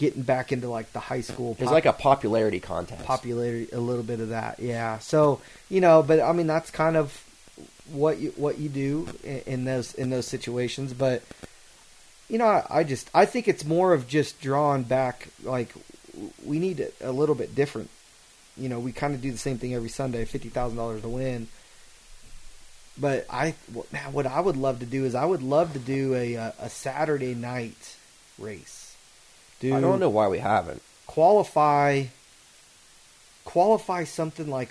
[0.00, 1.54] getting back into like the high school.
[1.60, 3.04] It's like a popularity contest.
[3.04, 6.96] popularity a little bit of that yeah so you know but i mean that's kind
[6.96, 7.12] of
[7.92, 11.22] what you what you do in, in those in those situations but
[12.30, 15.70] you know I, I just i think it's more of just drawing back like
[16.44, 17.90] we need it a little bit different
[18.56, 21.48] you know we kind of do the same thing every sunday $50000 to win
[22.98, 25.78] but i what- man, what i would love to do is i would love to
[25.78, 27.96] do a, a saturday night
[28.38, 28.79] race
[29.60, 30.82] do I don't know why we haven't.
[31.06, 32.04] qualify
[33.44, 34.70] qualify something like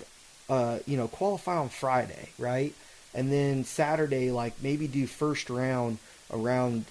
[0.49, 2.73] uh you know qualify on Friday right
[3.13, 5.97] and then Saturday like maybe do first round
[6.31, 6.85] around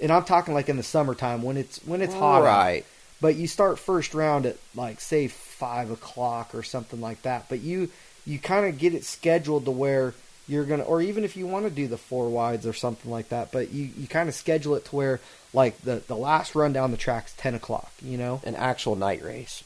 [0.00, 2.44] and I'm talking like in the summertime when it's when it's hot out.
[2.44, 2.84] right?
[3.20, 7.60] but you start first round at like say five o'clock or something like that but
[7.60, 7.90] you
[8.26, 10.14] you kind of get it scheduled to where
[10.48, 13.28] you're gonna or even if you want to do the four wides or something like
[13.30, 15.20] that but you, you kind of schedule it to where
[15.54, 19.22] like the the last run down the track's 10 o'clock you know An actual night
[19.24, 19.62] race.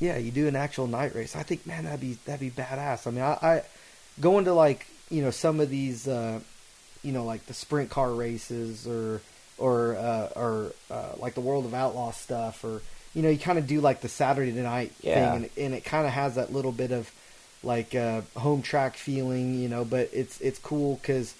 [0.00, 1.34] yeah, you do an actual night race.
[1.34, 3.06] I think, man, that'd be that'd be badass.
[3.06, 3.62] I mean, I, I
[4.20, 6.38] going to like you know some of these, uh,
[7.02, 9.20] you know, like the sprint car races or
[9.56, 12.80] or uh, or uh, like the World of Outlaw stuff, or
[13.14, 15.14] you know, you kind of do like the Saturday night Yeah.
[15.32, 17.10] thing, and, and it kind of has that little bit of
[17.64, 19.84] like uh, home track feeling, you know.
[19.84, 21.34] But it's it's cool because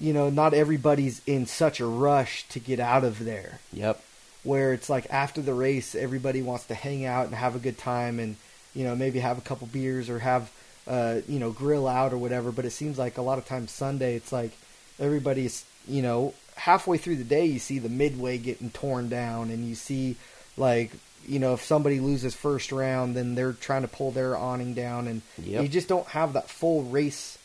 [0.00, 4.02] you know not everybody's in such a rush to get out of there Yep.
[4.42, 7.78] where it's like after the race everybody wants to hang out and have a good
[7.78, 8.36] time and
[8.74, 10.50] you know maybe have a couple beers or have
[10.88, 13.70] uh you know grill out or whatever but it seems like a lot of times
[13.70, 14.52] sunday it's like
[14.98, 19.66] everybody's you know halfway through the day you see the midway getting torn down and
[19.68, 20.16] you see
[20.56, 20.90] like
[21.26, 25.06] you know if somebody loses first round then they're trying to pull their awning down
[25.06, 25.62] and Yep.
[25.62, 27.36] you just don't have that full race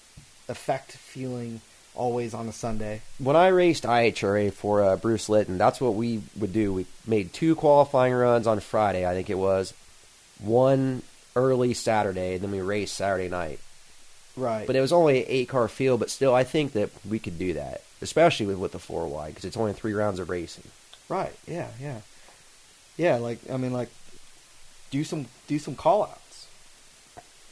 [0.48, 1.60] effect feeling
[1.96, 6.22] always on a sunday When I raced IHRA for uh, Bruce Litton, that's what we
[6.38, 6.74] would do.
[6.74, 9.74] We made two qualifying runs on Friday, I think it was,
[10.40, 11.02] one
[11.36, 13.60] early Saturday, and then we raced Saturday night.
[14.36, 17.20] right But it was only an eight car field, but still, I think that we
[17.20, 20.30] could do that, especially with, with the four wide, because it's only three rounds of
[20.30, 20.66] racing.
[21.10, 21.34] Right.
[21.48, 21.70] Yeah.
[21.80, 22.00] Yeah.
[22.98, 23.16] Yeah.
[23.18, 23.90] Like I mean, like
[24.92, 26.48] do some do some call outs.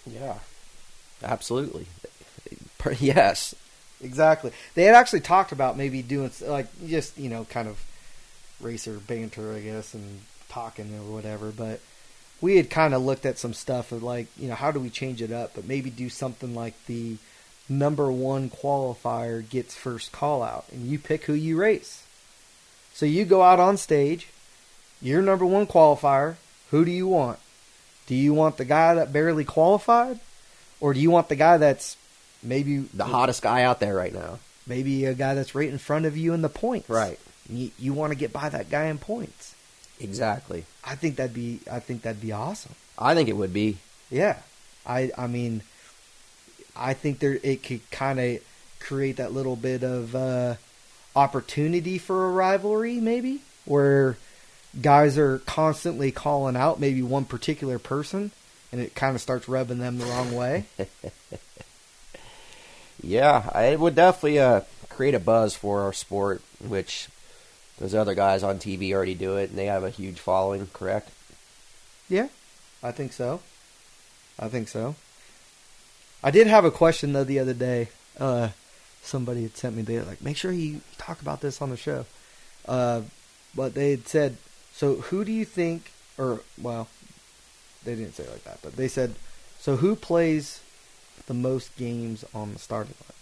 [0.05, 0.35] Yeah,
[1.23, 1.87] absolutely.
[2.99, 3.55] Yes,
[4.03, 4.51] Exactly.
[4.75, 7.83] They had actually talked about maybe doing like just you know kind of
[8.61, 11.51] racer banter, I guess, and talking or whatever.
[11.51, 11.79] But
[12.41, 14.89] we had kind of looked at some stuff of like you know how do we
[14.89, 17.17] change it up, but maybe do something like the
[17.69, 22.03] number one qualifier gets first call out, and you pick who you race.
[22.93, 24.27] So you go out on stage,
[25.01, 26.35] you're number one qualifier.
[26.71, 27.39] Who do you want?
[28.07, 30.19] Do you want the guy that barely qualified,
[30.79, 31.95] or do you want the guy that's
[32.43, 34.39] maybe the hottest guy out there right now.
[34.67, 36.89] maybe a guy that's right in front of you in the points.
[36.89, 37.19] Right.
[37.49, 39.55] You, you want to get by that guy in points.
[39.99, 40.65] Exactly.
[40.83, 42.73] I think that'd be I think that'd be awesome.
[42.97, 43.77] I think it would be.
[44.09, 44.37] Yeah.
[44.85, 45.61] I I mean
[46.75, 48.39] I think there it could kind of
[48.79, 50.55] create that little bit of uh
[51.15, 54.17] opportunity for a rivalry maybe where
[54.81, 58.31] guys are constantly calling out maybe one particular person
[58.71, 60.65] and it kind of starts rubbing them the wrong way.
[63.03, 67.09] Yeah, it would definitely uh, create a buzz for our sport, which
[67.77, 70.67] those other guys on TV already do it, and they have a huge following.
[70.71, 71.09] Correct?
[72.07, 72.29] Yeah,
[72.81, 73.41] I think so.
[74.39, 74.95] I think so.
[76.23, 77.89] I did have a question though the other day.
[78.17, 78.49] Uh,
[79.01, 82.05] somebody had sent me they like, make sure you talk about this on the show.
[82.65, 83.01] Uh,
[83.53, 84.37] but they had said,
[84.71, 86.87] so who do you think, or well,
[87.83, 89.15] they didn't say like that, but they said,
[89.59, 90.61] so who plays
[91.27, 93.13] the most games on the starting line?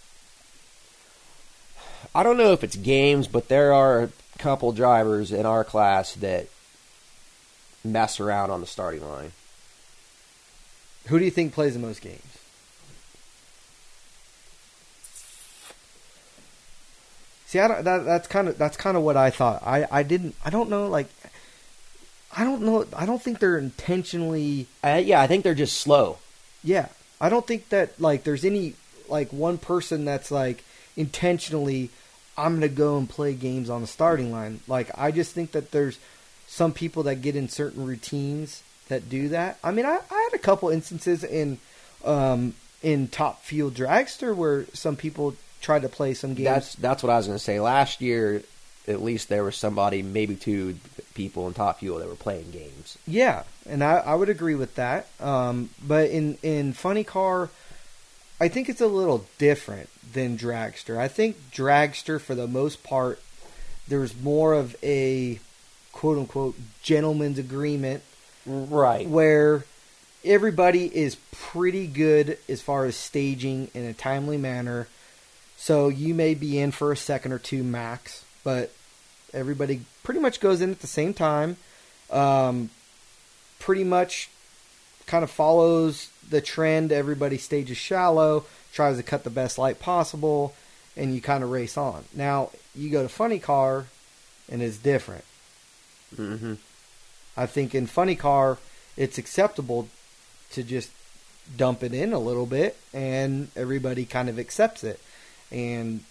[2.13, 6.13] I don't know if it's games, but there are a couple drivers in our class
[6.15, 6.47] that
[7.83, 9.31] mess around on the starting line.
[11.07, 12.21] Who do you think plays the most games?
[17.51, 19.61] See, I don't, that, that's kind of that's kind of what I thought.
[19.65, 20.35] I, I didn't.
[20.45, 20.87] I don't know.
[20.87, 21.07] Like,
[22.35, 22.85] I don't know.
[22.95, 24.67] I don't think they're intentionally.
[24.81, 26.19] Uh, yeah, I think they're just slow.
[26.63, 26.87] Yeah,
[27.21, 28.73] I don't think that like there's any
[29.07, 30.63] like one person that's like
[30.97, 31.89] intentionally.
[32.37, 34.61] I'm gonna go and play games on the starting line.
[34.67, 35.99] Like, I just think that there's
[36.47, 39.57] some people that get in certain routines that do that.
[39.63, 41.59] I mean, I, I had a couple instances in
[42.03, 46.45] um, in top fuel dragster where some people tried to play some games.
[46.45, 47.59] That's that's what I was going to say.
[47.59, 48.43] Last year,
[48.87, 50.77] at least there was somebody, maybe two
[51.13, 52.97] people in top fuel that were playing games.
[53.05, 55.07] Yeah, and I, I would agree with that.
[55.19, 57.49] Um, but in in funny car,
[58.39, 60.97] I think it's a little different than dragster.
[60.97, 63.21] I think dragster, for the most part,
[63.87, 65.39] there's more of a
[65.91, 68.03] quote unquote gentleman's agreement
[68.45, 69.07] Right.
[69.07, 69.65] where
[70.25, 74.87] everybody is pretty good as far as staging in a timely manner.
[75.57, 78.71] So you may be in for a second or two max, but
[79.33, 81.57] everybody pretty much goes in at the same time.
[82.09, 82.69] Um,
[83.59, 84.29] pretty much
[85.05, 86.91] kind of follows the trend.
[86.91, 90.53] Everybody stages shallow, tries to cut the best light possible,
[90.97, 92.05] and you kind of race on.
[92.13, 93.85] Now, you go to funny car,
[94.49, 95.23] and it's different.
[96.15, 96.53] hmm
[97.37, 98.57] I think in funny car,
[98.97, 99.87] it's acceptable
[100.51, 100.91] to just
[101.55, 104.99] dump it in a little bit, and everybody kind of accepts it.
[105.49, 106.03] And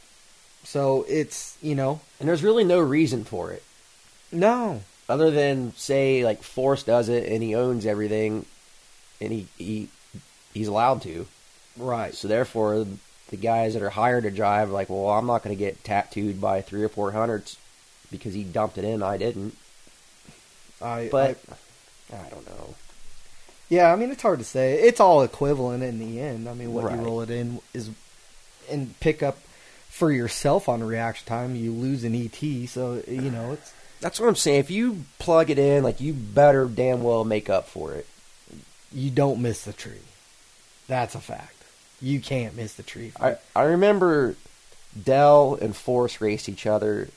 [0.65, 3.63] so it's you know And there's really no reason for it.
[4.33, 8.47] no other than say like Force does it and he owns everything,
[9.21, 9.89] and he he
[10.55, 11.27] he's allowed to.
[11.77, 12.87] right So therefore,
[13.31, 15.83] the guys that are hired to drive are like, well, I'm not going to get
[15.85, 17.57] tattooed by three or four hundreds
[18.11, 19.57] because he dumped it in, I didn't.
[20.83, 22.75] I But I- I, don't know.
[23.69, 26.73] yeah I mean it's hard to say it's all equivalent in the end I mean
[26.73, 26.97] what Right.
[26.99, 27.91] you roll it in is
[28.69, 29.39] and pick up
[30.01, 34.29] for yourself on reaction time you lose an ET so you know it's That's what
[34.29, 34.61] I'm saying.
[34.61, 38.07] If you plug it in, like you better damn well make up for it.
[38.91, 40.09] you don't miss the tree
[40.89, 41.55] that's a fact
[42.01, 44.37] you can't miss the tree I I remember
[45.01, 47.09] Del and Force raced each other.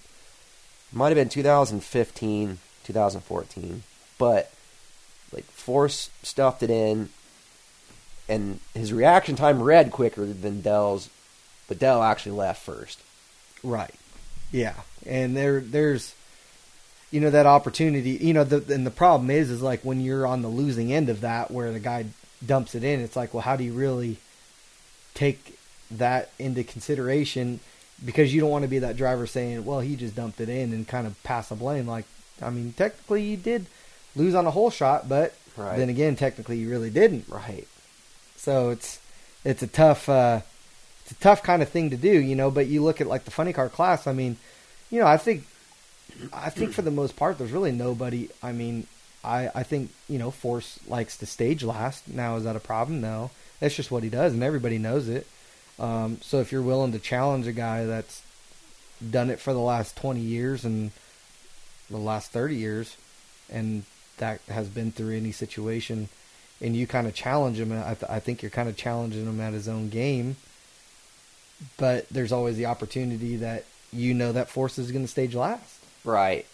[0.92, 3.84] Might have been 2015, 2014,
[4.18, 4.52] but
[5.32, 7.10] like Force stuffed it in,
[8.30, 11.10] and his reaction time read quicker than Del's,
[11.74, 13.00] but Del actually left first.
[13.64, 13.96] Right.
[14.52, 14.76] Yeah.
[15.08, 16.14] And there there's
[17.10, 20.28] you know that opportunity, you know the and the problem is is like when you're
[20.28, 22.06] on the losing end of that where the guy
[22.46, 24.18] dumps it in, it's like, well, how do you really
[25.16, 25.58] take
[25.90, 27.60] that into consideration
[28.06, 30.74] because you don't want to be that driver saying, "Well, he just dumped it in"
[30.74, 32.06] and kind of pass the blame like
[32.42, 33.66] I mean, technically you did
[34.16, 35.78] lose on a hole shot, but Right.
[35.78, 37.28] then again, technically you really didn't.
[37.28, 37.68] Right.
[38.38, 39.00] So it's
[39.44, 40.42] it's a tough uh,
[41.04, 42.50] it's a tough kind of thing to do, you know.
[42.50, 44.08] But you look at like the funny car class.
[44.08, 44.38] I mean,
[44.90, 45.46] you know, I think
[46.32, 48.30] I think for the most part, there's really nobody.
[48.42, 48.88] I mean,
[49.24, 52.08] I I think you know, Force likes to stage last.
[52.08, 53.02] Now is that a problem?
[53.02, 55.28] No, that's just what he does, and everybody knows it.
[55.80, 58.22] Um, so if you're willing to challenge a guy that's
[59.10, 60.92] done it for the last 20 years and
[61.90, 62.96] the last 30 years,
[63.50, 63.84] and
[64.18, 66.10] that has been through any situation,
[66.62, 69.42] and you kind of challenge him, I, th- I think you're kind of challenging him
[69.42, 70.38] at his own game.
[71.78, 75.80] But there's always the opportunity that you know that Force is going to stage last.
[76.04, 76.46] Right.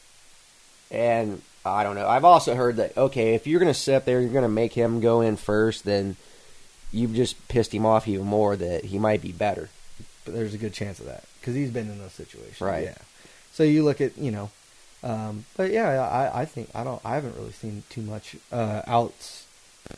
[0.91, 2.07] And I don't know.
[2.07, 4.73] I've also heard that okay, if you're going to sit there, you're going to make
[4.73, 6.15] him go in first, then
[6.91, 9.69] you've just pissed him off even more that he might be better.
[10.25, 12.61] But there's a good chance of that because he's been in those situations.
[12.61, 12.85] Right.
[12.85, 12.97] Yeah.
[13.53, 14.49] So you look at you know,
[15.03, 18.81] um, but yeah, I, I think I don't I haven't really seen too much uh,
[18.85, 19.45] else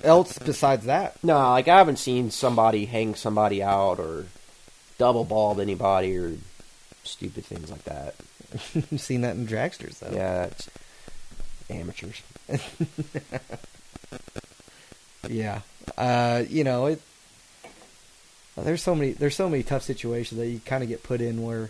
[0.03, 1.21] else besides that.
[1.23, 4.25] No, like I haven't seen somebody hang somebody out or
[5.01, 6.33] double balled anybody or
[7.03, 8.13] stupid things like that.
[8.91, 10.15] You've seen that in dragsters though.
[10.15, 10.69] Yeah, it's
[11.71, 12.21] amateurs.
[15.29, 15.61] Yeah.
[15.97, 17.01] Uh, you know, it
[18.57, 21.43] there's so many there's so many tough situations that you kind of get put in
[21.43, 21.69] where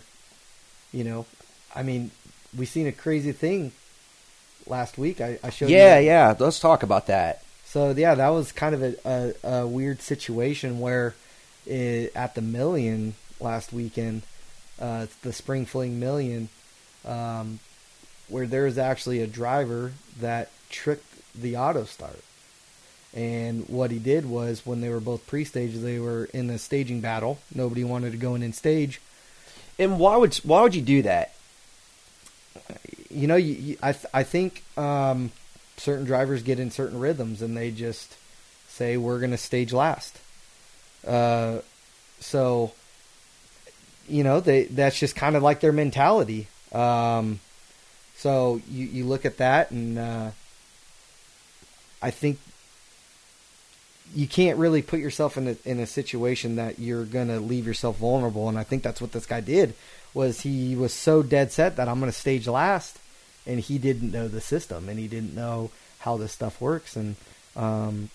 [0.92, 1.26] you know,
[1.74, 2.10] I mean,
[2.56, 3.72] we seen a crazy thing
[4.66, 5.20] last week.
[5.20, 6.06] I, I showed Yeah, you.
[6.06, 6.34] yeah.
[6.38, 7.42] Let's talk about that.
[7.66, 8.94] So yeah, that was kind of a,
[9.44, 11.14] a, a weird situation where
[11.66, 14.22] it, at the Million last weekend,
[14.80, 16.48] uh, the Spring Fling Million,
[17.04, 17.58] um,
[18.28, 22.20] where there was actually a driver that tricked the auto start.
[23.14, 27.00] And what he did was when they were both pre-staged, they were in a staging
[27.00, 27.38] battle.
[27.54, 29.00] Nobody wanted to go in and stage.
[29.78, 31.34] And why would why would you do that?
[33.12, 35.30] you know, you, you, I th- I think um,
[35.76, 38.16] certain drivers get in certain rhythms and they just
[38.68, 40.18] say we're going to stage last.
[41.06, 41.58] Uh,
[42.20, 42.72] so
[44.08, 46.48] you know, they that's just kind of like their mentality.
[46.72, 47.40] Um,
[48.16, 50.30] so you you look at that and uh,
[52.00, 52.38] I think
[54.14, 57.98] you can't really put yourself in a in a situation that you're gonna leave yourself
[57.98, 59.74] vulnerable, and I think that's what this guy did.
[60.14, 62.98] Was he was so dead set that I'm gonna stage last,
[63.46, 67.16] and he didn't know the system, and he didn't know how this stuff works, and
[67.56, 68.10] um,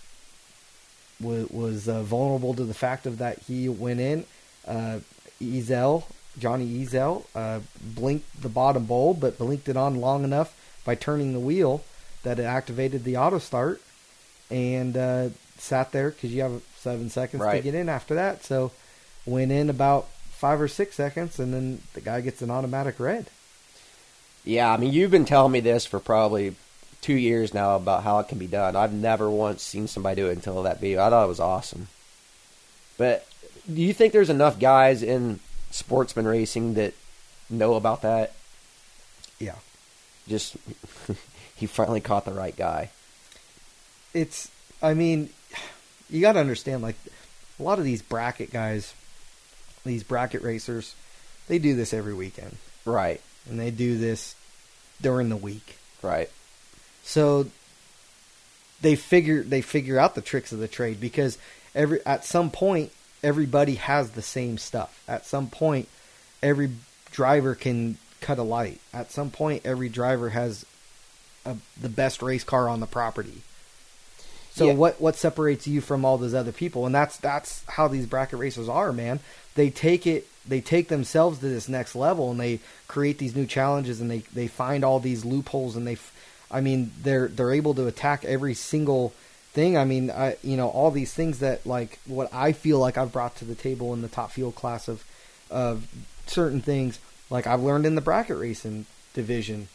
[1.20, 4.26] was uh, vulnerable to the fact of that he went in.
[4.68, 5.00] Uh,
[5.42, 6.04] Ezel,
[6.40, 10.54] Johnny Ezel, uh, blinked the bottom bulb, but blinked it on long enough
[10.86, 11.84] by turning the wheel
[12.24, 13.82] that it activated the auto start,
[14.50, 17.58] and uh, sat there because you have seven seconds Right.
[17.58, 18.44] to get in after that.
[18.44, 18.72] So
[19.26, 23.28] went in about five or six seconds, and then the guy gets an automatic red.
[24.46, 26.56] Yeah, I mean, you've been telling me this for probably
[27.02, 28.76] two years now about how it can be done.
[28.76, 31.04] I've never once seen somebody do it until that video.
[31.06, 31.88] I thought it was awesome.
[32.98, 33.28] But
[33.72, 35.40] do you think there's enough guys in
[35.72, 36.94] sportsman racing that
[37.50, 38.34] know about that?
[39.40, 39.56] Yeah.
[40.28, 40.58] Just
[41.56, 42.90] he finally caught the right guy.
[44.14, 44.50] it's
[44.82, 45.30] I mean,
[46.10, 46.96] you got to understand like
[47.60, 48.94] a lot of these bracket guys,
[49.86, 50.96] these bracket racers,
[51.48, 54.36] they do this every weekend Right, and they do this
[55.02, 55.78] during the week.
[56.02, 56.30] right.
[57.04, 57.48] So
[58.82, 61.38] they figure they figure out the tricks of the trade because
[61.74, 62.92] every at some point
[63.24, 65.04] everybody has the same stuff.
[65.08, 65.88] At some point
[66.44, 66.72] every
[67.12, 68.80] driver can cut a light.
[68.94, 70.66] At some point every driver has
[71.46, 73.42] a, the best race car on the property.
[74.54, 74.74] So Yeah.
[74.74, 76.86] what what separates you from all those other people?
[76.86, 79.20] And that's that's how these bracket racers are, man.
[79.56, 83.46] They take it they take themselves to this next level and they create these new
[83.46, 85.98] challenges and they they find all these loopholes and they
[86.50, 89.14] I mean they're they're able to attack every single
[89.58, 89.76] thing.
[89.76, 93.12] I mean, I you know all these things that like what I feel like I've
[93.12, 95.04] brought to the table in the top fuel class of
[95.50, 95.88] of
[96.28, 97.00] certain things
[97.32, 99.68] like I've learned in the bracket racing division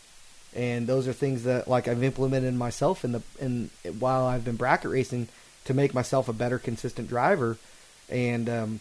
[0.55, 4.55] and those are things that like I've implemented myself in the in while I've been
[4.55, 5.27] bracket racing
[5.65, 7.57] to make myself a better consistent driver
[8.09, 8.81] and um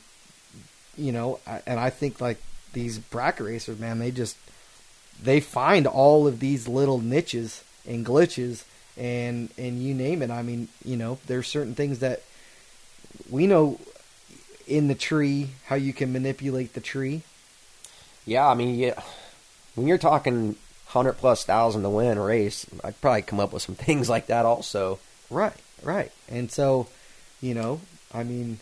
[0.95, 2.38] you know I, and I think like
[2.74, 4.38] these bracket racers man they just
[5.24, 8.66] they find all of these little niches and glitches
[9.02, 12.22] and and you name it I mean you know there's certain things that
[13.30, 13.80] we know
[14.68, 17.24] in the tree how you can manipulate the tree
[18.26, 19.02] Yeah, I mean, yeah,
[19.76, 20.56] when you're talking
[20.88, 24.28] hundred plus thousand to win a race, I'd probably come up with some things like
[24.28, 24.99] that also.
[25.30, 26.12] Right, right.
[26.30, 26.88] And so,
[27.41, 27.82] you know,
[28.14, 28.60] I mean,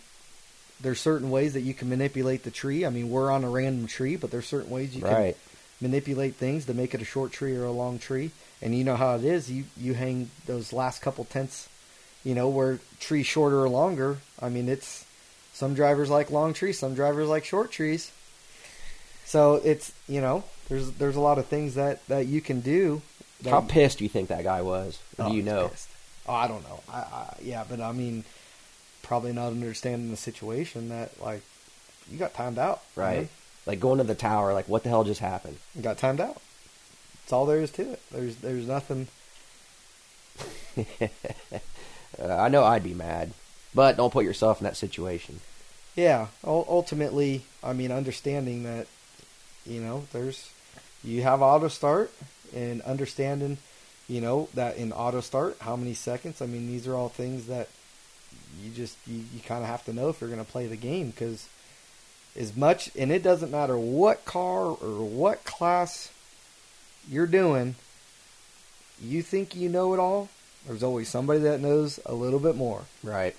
[0.82, 2.86] there's certain ways that you can manipulate the tree.
[2.86, 5.36] I mean, we're on a random tree, but there's certain ways you Right.
[5.36, 5.36] can
[5.82, 8.32] manipulate things to make it a short tree or a long tree.
[8.62, 9.50] And you know how it is.
[9.50, 11.70] You you hang those last couple tenths,
[12.24, 14.18] you know, where tree shorter or longer.
[14.42, 15.06] I mean, it's
[15.54, 18.12] some drivers like long trees, some drivers like short trees.
[19.26, 23.02] So it's you know, there's there's a lot of things that that you can do.
[23.44, 25.00] that How pissed do you think that guy was?
[25.18, 25.70] Oh, do you know?
[25.70, 25.90] pissed.
[26.28, 26.82] Oh, I don't know.
[26.92, 28.24] I, I yeah, but I mean,
[29.04, 31.42] probably not understanding the situation that like
[32.12, 33.30] you got timed out, Right.
[33.66, 35.58] Like going to the tower, like what the hell just happened?
[35.76, 36.42] You got timed out.
[37.30, 38.02] That's all there is to it.
[38.12, 39.08] There's there's nothing.
[42.20, 43.32] Uh, I know I'd be mad,
[43.74, 45.40] but don't put yourself in that situation.
[45.96, 46.28] Yeah.
[46.44, 48.88] ul- Ultimately, I mean, understanding that
[49.66, 50.50] you know there's
[51.04, 52.12] you have auto start
[52.54, 53.58] and understanding
[54.10, 56.42] you know that in auto start how many seconds.
[56.42, 57.70] I mean, these are all things that
[58.62, 60.76] you just you, you kind of have to know if you're going to play the
[60.76, 61.48] game because
[62.36, 66.10] as much and it doesn't matter what car or what class
[67.08, 67.76] you're doing
[69.02, 70.30] you think you know it all
[70.68, 73.36] there's always somebody that knows a little bit more Right.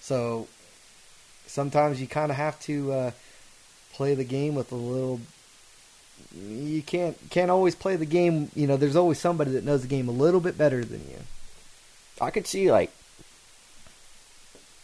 [0.00, 0.46] so
[1.46, 3.10] sometimes you kind of have to uh,
[3.94, 5.20] play the game with a little
[6.36, 9.88] you can't can't always play the game you know there's always somebody that knows the
[9.88, 11.18] game a little bit better than you
[12.20, 12.90] I could see like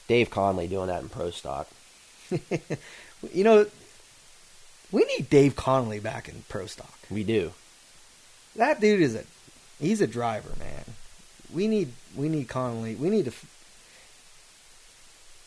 [0.07, 1.67] Dave Connolly doing that in pro stock.
[3.33, 3.67] you know
[4.95, 7.53] we need Dave Connolly back in pro stock We do.
[8.57, 9.25] That dude is a
[9.81, 10.85] he's a driver, man.
[11.53, 12.95] We need we need Connolly.
[12.95, 13.31] We need to.
[13.33, 13.51] f-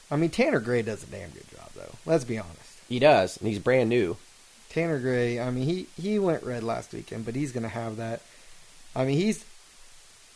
[0.10, 1.96] I mean, Tanner Gray does a damn good job, though.
[2.06, 2.80] Let's be honest.
[2.88, 4.18] He does, and he's brand new.
[4.70, 5.40] Tanner Gray.
[5.40, 8.22] I mean, he he went red last weekend, but he's gonna have that.
[8.96, 9.44] I mean, he's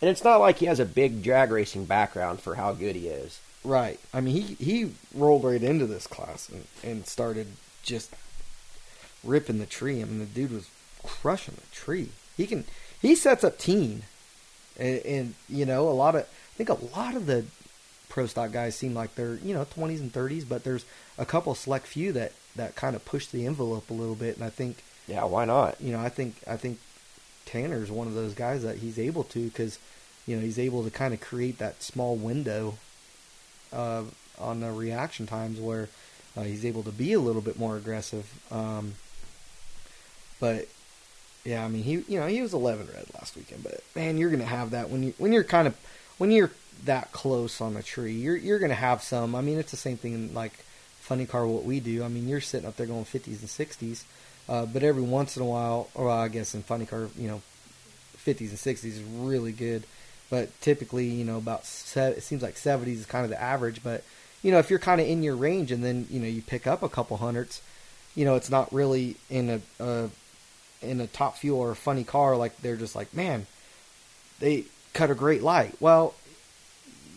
[0.02, 3.08] And it's not like he has a big drag racing background for how good he
[3.08, 3.40] is.
[3.64, 4.00] right.
[4.14, 7.48] I mean, he he rolled right into this class and, and started
[7.84, 8.12] just
[9.24, 10.02] ripping the tree.
[10.02, 10.70] I mean, the dude was
[11.04, 12.10] crushing the tree.
[12.38, 12.66] He can
[13.02, 14.04] he sets up teen,
[14.80, 17.46] and, and you know a lot of I think a lot of the
[18.10, 20.86] pro stock guys seem like they're you know 20s and 30s, but there's
[21.18, 24.44] a couple select few that that kind of push the envelope a little bit, and
[24.46, 25.80] I think Yeah, why not?
[25.82, 26.80] you know I think I think
[27.46, 29.80] Tanner's one of those guys that he's able to because
[30.28, 32.76] you know he's able to kind of create that small window
[33.74, 34.04] uh,
[34.40, 35.90] on the reaction times where
[36.38, 38.30] uh, he's able to be a little bit more aggressive.
[38.52, 38.96] Um,
[40.42, 40.68] but
[41.46, 44.30] yeah, I mean he you know he was 11 red last weekend, but man, you're
[44.30, 45.78] gonna have that when you when you're kind of
[46.18, 46.52] when you're
[46.84, 49.36] that close on a tree, you're you're gonna have some.
[49.36, 50.54] I mean, it's the same thing in like
[51.00, 52.04] funny car what we do.
[52.04, 54.04] I mean, you're sitting up there going 50s and 60s,
[54.50, 57.42] uh, but every once in a while, or I guess in funny car, you know,
[58.26, 59.84] 50s and 60s is really good.
[60.30, 63.84] But typically, you know, about se- it seems like 70s is kind of the average.
[63.84, 64.04] But
[64.42, 66.68] you know, if you're kind of in your range and then you know you pick
[66.68, 67.62] up a couple hundreds,
[68.16, 70.10] you know, it's not really in a, a
[70.82, 73.46] in a top fuel or a funny car like they're just like, man,
[74.40, 75.76] they cut a great light.
[75.80, 76.14] Well,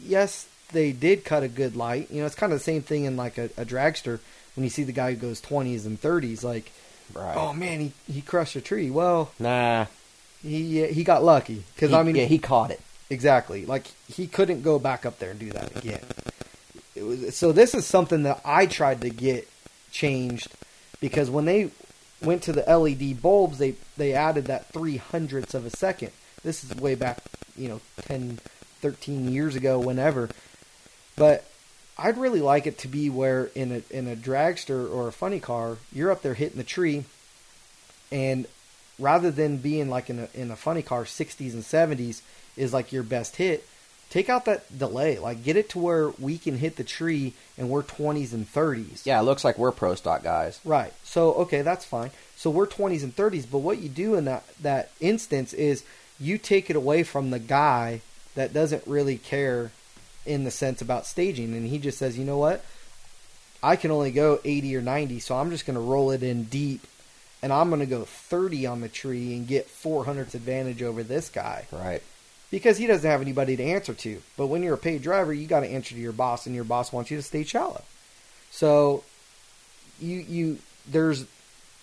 [0.05, 2.11] yes, they did cut a good light.
[2.11, 4.21] You know, it's kind of the same thing in like a, a dragster
[4.55, 6.73] when you see the guy who goes 20s and 30s, like,
[7.12, 7.37] Right.
[7.37, 8.91] oh man, he, he crushed a tree.
[8.91, 9.87] Well, nah.
[10.43, 12.81] he he got lucky because I mean, yeah, he caught it.
[13.11, 16.01] exactly like he couldn't go back up there and do that again.
[16.95, 17.53] It was so.
[17.53, 19.47] This is something that I tried to get
[19.93, 20.49] changed
[20.99, 21.71] because when they
[22.23, 26.12] went to the LED bulbs, they they added that three hundredths of a second.
[26.43, 27.19] This is way back,
[27.57, 28.39] you know, 10,
[28.81, 30.29] 13 years ago, whenever.
[31.17, 31.47] But
[31.97, 35.41] I'd really like it to be where in a in a dragster or a funny
[35.41, 37.05] car, you're up there hitting the tree,
[38.11, 38.47] and
[38.99, 42.21] rather than being like in a in a funny car, 60s and 70s
[42.57, 43.67] is like your best hit.
[44.11, 47.69] Take out that delay, like get it to where we can hit the tree and
[47.69, 49.05] we're 20s and 30s.
[49.05, 50.61] Yeah, it looks like we're pro stock guys.
[50.65, 50.93] Right.
[51.03, 52.11] So okay, that's fine.
[52.37, 55.83] So we're 20s and 30s, but what you do in that that instance is
[56.21, 58.03] you take it away from the guy
[58.35, 59.73] that doesn't really care
[60.25, 62.65] in the sense about staging and he just says, "You know what?
[63.63, 66.45] I can only go 80 or 90, so I'm just going to roll it in
[66.45, 66.87] deep
[67.43, 71.29] and I'm going to go 30 on the tree and get 400ths advantage over this
[71.29, 72.03] guy." Right.
[72.55, 74.23] Because he doesn't have anybody to answer to.
[74.37, 76.63] But when you're a paid driver, you got to answer to your boss, and your
[76.63, 77.83] boss wants you to stay shallow.
[78.53, 79.03] So
[80.01, 81.27] you you there's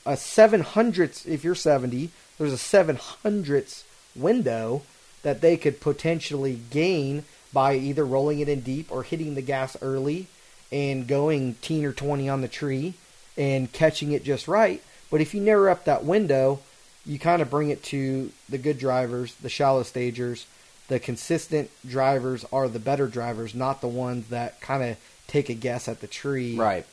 [0.06, 2.12] a seven hundredths if you're seventy.
[2.38, 3.84] There's a seven hundredths
[4.16, 4.84] window
[5.24, 9.76] that they could potentially gain by either rolling it in deep or hitting the gas
[9.82, 10.28] early
[10.72, 12.94] and going teen or twenty on the tree
[13.38, 14.82] and catching it just right.
[15.10, 16.62] But if you narrow up that window,
[17.06, 20.46] you kind of bring it to the good drivers, the shallow stagers.
[20.92, 25.54] The consistent drivers are the better drivers, not the ones that kind of take a
[25.54, 26.58] guess at the tree.
[26.58, 26.86] Right.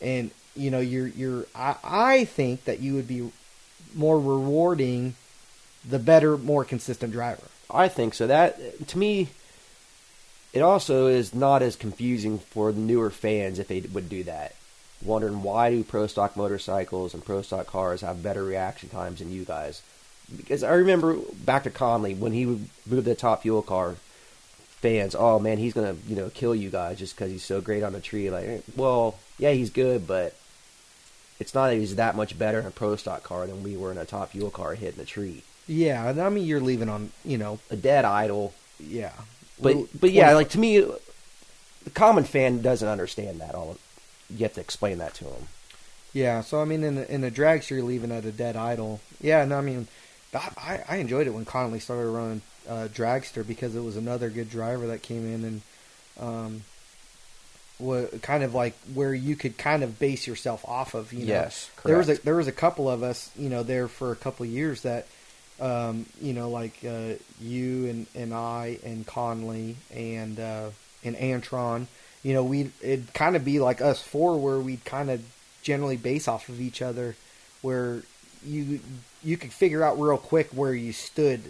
[0.00, 1.46] And you know, you're you're.
[1.54, 3.30] I, I think that you would be
[3.94, 5.14] more rewarding
[5.88, 7.44] the better, more consistent driver.
[7.70, 8.26] I think so.
[8.26, 9.28] That to me,
[10.52, 14.56] it also is not as confusing for the newer fans if they would do that.
[15.04, 19.30] Wondering why do pro stock motorcycles and pro stock cars have better reaction times than
[19.30, 19.82] you guys?
[20.34, 23.96] Because I remember back to Connolly when he would move the top fuel car.
[24.80, 27.82] Fans, oh man, he's gonna you know kill you guys just because he's so great
[27.82, 28.30] on the tree.
[28.30, 30.36] Like, well, yeah, he's good, but
[31.40, 33.90] it's not that he's that much better in a pro stock car than we were
[33.90, 35.42] in a top fuel car hitting the tree.
[35.66, 39.12] Yeah, and I mean you're leaving on you know A dead idle yeah,
[39.60, 43.54] But Well, but yeah, 20 like to me, the common fan doesn't understand that.
[43.54, 43.78] All
[44.30, 45.48] you have to explain that to them.
[46.12, 49.00] Yeah, so I mean, in a, in a dragster, you're leaving at a dead idle.
[49.20, 49.86] Yeah, and I mean,
[50.56, 54.50] I, I enjoyed it when Connolly started running uh, dragster because it was another good
[54.50, 55.62] driver that came in and
[56.20, 56.62] um,
[57.78, 61.12] wa kind of like where you could kind of base yourself off of.
[61.12, 63.88] You know, Yes, there was a there was a couple of us, you know, there
[63.88, 65.06] for a couple of years that,
[65.60, 70.70] um, you know, like uh, you and, and I and Connolly and uh,
[71.04, 71.86] and Antron,
[72.22, 75.22] you know, we it'd kind of be like us four where we'd kind of
[75.62, 77.16] generally base off of each other,
[77.60, 78.02] where
[78.44, 78.80] you
[79.26, 81.40] you could figure out real quick where you stood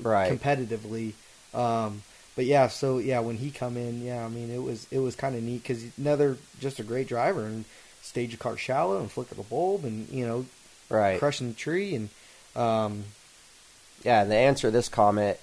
[0.00, 0.28] Right.
[0.32, 1.12] competitively.
[1.54, 2.02] Um,
[2.34, 5.14] but yeah, so yeah, when he come in, yeah, I mean it was it was
[5.14, 7.64] kind of neat because another just a great driver and
[8.02, 10.46] stage a car shallow and flicker the bulb and you know
[10.90, 11.18] right.
[11.20, 12.08] crushing the tree and
[12.56, 13.04] um,
[14.02, 14.22] Yeah.
[14.22, 15.38] And to answer to this comment,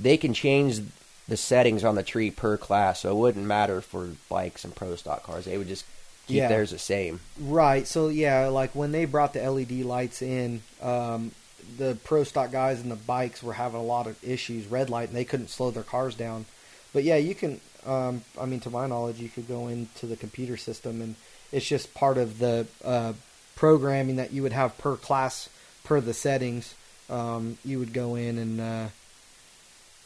[0.00, 0.80] they can change
[1.26, 4.94] the settings on the tree per class, so it wouldn't matter for bikes and pro
[4.96, 5.44] stock cars.
[5.46, 5.84] They would just
[6.30, 6.48] keep Yeah.
[6.48, 7.20] theirs the same.
[7.40, 7.86] right.
[7.86, 11.32] So yeah, like when they brought the LED lights in, um,
[11.78, 15.08] the pro stock guys and the bikes were having a lot of issues, red light,
[15.08, 16.46] and they couldn't slow their cars down.
[16.92, 17.60] But yeah, you can.
[17.86, 21.14] Um, I mean, to my knowledge, you could go into the computer system, and
[21.52, 23.12] it's just part of the uh,
[23.56, 25.48] programming that you would have per class
[25.84, 26.74] per the settings,
[27.08, 28.88] um, you would go in and uh,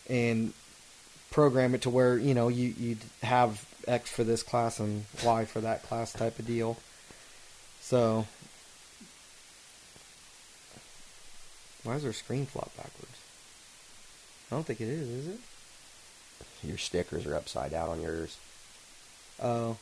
[0.09, 0.53] and
[1.31, 5.45] program it to where you know you you'd have X for this class and Y
[5.45, 6.77] for that class type of deal.
[7.81, 8.27] So
[11.83, 13.19] why is their screen flop backwards?
[14.51, 15.41] I don't think it is, is it?
[16.63, 18.39] Your stickers are upside down on yours.
[19.43, 19.77] Oh,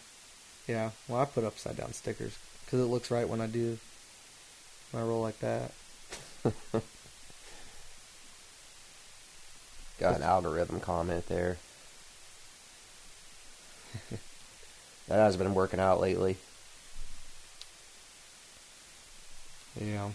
[0.67, 0.91] yeah.
[1.07, 3.79] Well, I put upside down stickers because it looks right when I do
[4.91, 5.73] when I roll like that.
[10.01, 11.59] Got an algorithm comment there.
[15.09, 16.37] that has been working out lately.
[19.81, 20.11] Yeah.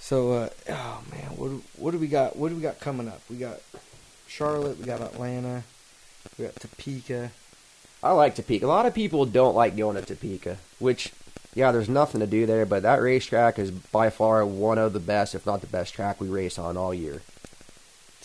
[0.00, 2.36] So, uh, oh man, what what do we got?
[2.36, 3.20] What do we got coming up?
[3.28, 3.60] We got
[4.28, 5.64] Charlotte, we got Atlanta,
[6.38, 7.32] we got Topeka.
[8.02, 8.66] I like Topeka.
[8.66, 11.12] A lot of people don't like going to Topeka, which,
[11.54, 15.00] yeah, there's nothing to do there, but that racetrack is by far one of the
[15.00, 17.22] best, if not the best track we race on all year.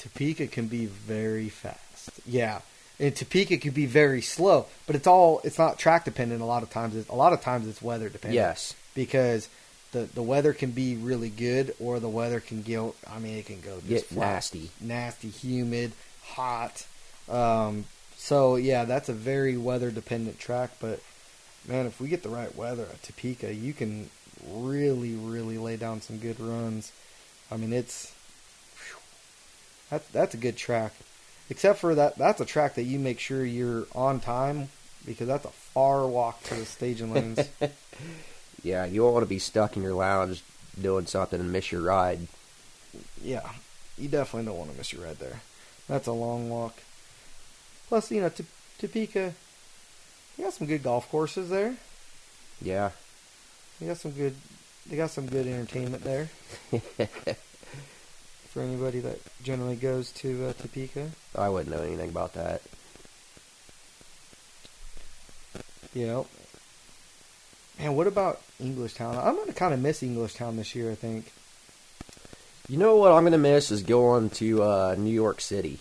[0.01, 2.09] Topeka can be very fast.
[2.25, 2.61] Yeah.
[2.99, 6.63] And Topeka can be very slow, but it's all it's not track dependent a lot
[6.63, 6.95] of times.
[6.95, 8.35] It's, a lot of times it's weather dependent.
[8.35, 8.75] Yes.
[8.95, 9.47] Because
[9.91, 13.45] the the weather can be really good or the weather can go I mean it
[13.45, 14.33] can go just Get flat.
[14.33, 14.71] nasty.
[14.79, 15.91] nasty, humid,
[16.23, 16.85] hot.
[17.29, 17.85] Um,
[18.17, 20.71] so yeah, that's a very weather dependent track.
[20.79, 20.99] But
[21.67, 24.09] man, if we get the right weather at Topeka, you can
[24.49, 26.91] really, really lay down some good runs.
[27.51, 28.13] I mean, it's
[29.91, 30.93] that's that's a good track.
[31.51, 34.69] Except for that, that's a track that you make sure you're on time
[35.05, 37.47] because that's a far walk to the staging lanes.
[38.63, 40.43] Yeah, you don't want to be stuck in your lounge
[40.79, 42.19] doing something and miss your ride.
[43.23, 43.49] yeah,
[43.97, 45.41] you definitely don't want to miss your ride there.
[45.89, 46.75] That's a long walk.
[47.87, 48.45] Plus, you know, T-
[48.77, 49.33] Topeka,
[50.37, 51.75] you got some good golf courses there.
[52.61, 52.91] Yeah.
[53.79, 54.35] you got some good.
[54.87, 56.29] They got some good entertainment there
[58.51, 61.09] for anybody that generally goes to uh, Topeka.
[61.37, 62.61] I wouldn't know anything about that.
[65.93, 66.27] Know.
[67.79, 69.17] Man, what about Englishtown?
[69.17, 70.91] I'm gonna kind of miss Englishtown this year.
[70.91, 71.31] I think.
[72.69, 75.79] You know what I'm going to miss is going to uh, New York City,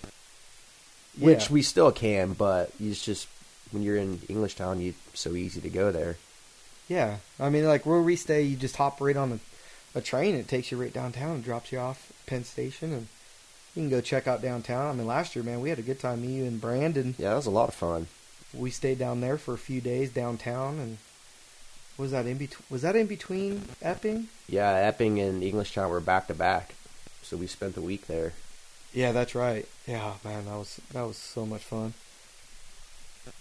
[1.16, 3.28] which we still can, but it's just
[3.70, 6.16] when you're in Englishtown, you so easy to go there.
[6.88, 9.38] Yeah, I mean, like where we stay, you just hop right on
[9.94, 10.34] a, a train.
[10.34, 13.08] It takes you right downtown and drops you off Penn Station, and
[13.74, 14.86] you can go check out downtown.
[14.86, 16.22] I mean, last year, man, we had a good time.
[16.22, 17.16] Me, you, and Brandon.
[17.18, 18.06] Yeah, that was a lot of fun.
[18.54, 20.98] We stayed down there for a few days downtown, and
[21.98, 22.64] was that in between?
[22.70, 24.28] Was that in between Epping?
[24.48, 26.74] Yeah, Epping and Englishtown were back to back,
[27.22, 28.32] so we spent the week there.
[28.94, 29.68] Yeah, that's right.
[29.86, 31.94] Yeah, man, that was that was so much fun.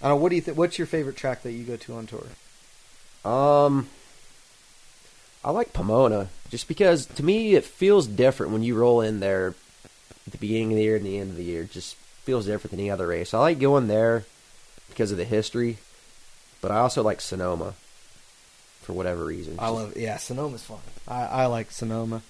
[0.02, 0.22] I don't know.
[0.22, 0.58] What do you think?
[0.58, 2.28] What's your favorite track that you go to on tour?
[3.24, 3.88] Um,
[5.44, 9.56] I like Pomona just because to me it feels different when you roll in there
[10.28, 11.64] at the beginning of the year and the end of the year.
[11.64, 13.34] It just feels different than any other race.
[13.34, 14.26] I like going there
[14.90, 15.78] because of the history,
[16.62, 17.74] but I also like Sonoma
[18.82, 19.56] for whatever reason.
[19.60, 20.80] I love yeah, Sonoma's fun.
[21.08, 22.22] I, I like Sonoma.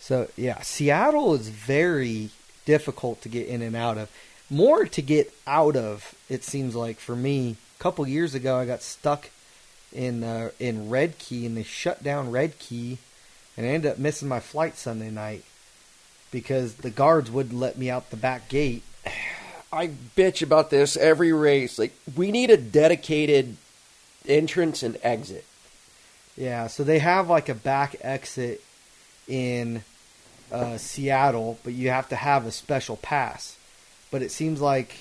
[0.00, 2.30] So yeah, Seattle is very
[2.64, 4.10] difficult to get in and out of.
[4.50, 7.56] More to get out of, it seems like for me.
[7.78, 9.30] A couple years ago, I got stuck
[9.96, 12.98] in uh, in Red Key, and they shut down Red Key,
[13.56, 15.44] and I ended up missing my flight Sunday night
[16.30, 18.82] because the guards wouldn't let me out the back gate.
[19.72, 21.78] I bitch about this every race.
[21.78, 23.56] Like we need a dedicated
[24.28, 25.44] entrance and exit.
[26.36, 28.62] Yeah, so they have like a back exit
[29.26, 29.82] in
[30.52, 33.56] uh, Seattle, but you have to have a special pass.
[34.10, 34.94] But it seems like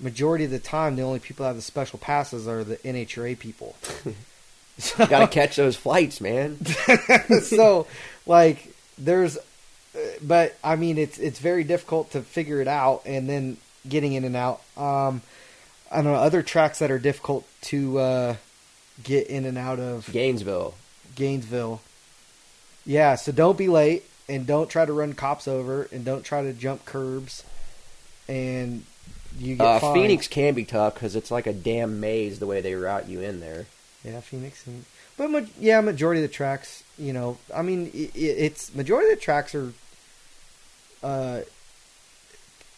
[0.00, 3.38] majority of the time, the only people that have the special passes are the NHRA
[3.38, 3.76] people.
[4.78, 6.64] so, Got to catch those flights, man.
[7.42, 7.86] so,
[8.26, 9.38] like, there's,
[10.22, 13.56] but I mean, it's it's very difficult to figure it out, and then
[13.88, 14.62] getting in and out.
[14.76, 15.22] Um,
[15.90, 18.36] I don't know other tracks that are difficult to uh,
[19.02, 20.10] get in and out of.
[20.10, 20.74] Gainesville.
[21.14, 21.80] Gainesville.
[22.84, 26.42] Yeah, so don't be late and don't try to run cops over and don't try
[26.42, 27.44] to jump curbs
[28.28, 28.84] and
[29.38, 29.94] you get Uh, fined.
[29.94, 33.20] Phoenix can be tough because it's like a damn maze the way they route you
[33.20, 33.66] in there.
[34.04, 34.84] Yeah, Phoenix and
[35.16, 39.12] but ma- yeah, majority of the tracks, you know, I mean i i it's majority
[39.12, 39.72] of the tracks are
[41.02, 41.40] uh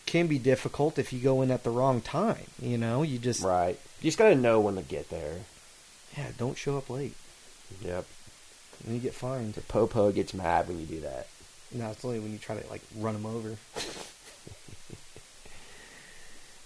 [0.07, 3.03] can be difficult if you go in at the wrong time, you know?
[3.03, 3.79] You just Right.
[4.01, 5.41] You just got to know when to get there.
[6.17, 7.15] yeah, don't show up late
[7.83, 8.05] Yep.
[8.85, 9.55] and you get fined.
[9.55, 11.29] The popo gets mad when you do that.
[11.73, 13.57] No, it's only when you try to like run them over.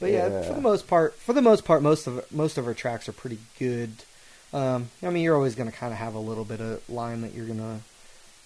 [0.00, 0.42] But yeah, Yeah.
[0.42, 3.12] for the most part, for the most part, most of most of our tracks are
[3.12, 3.90] pretty good.
[4.52, 7.20] Um, I mean, you're always going to kind of have a little bit of line
[7.20, 7.78] that you're going to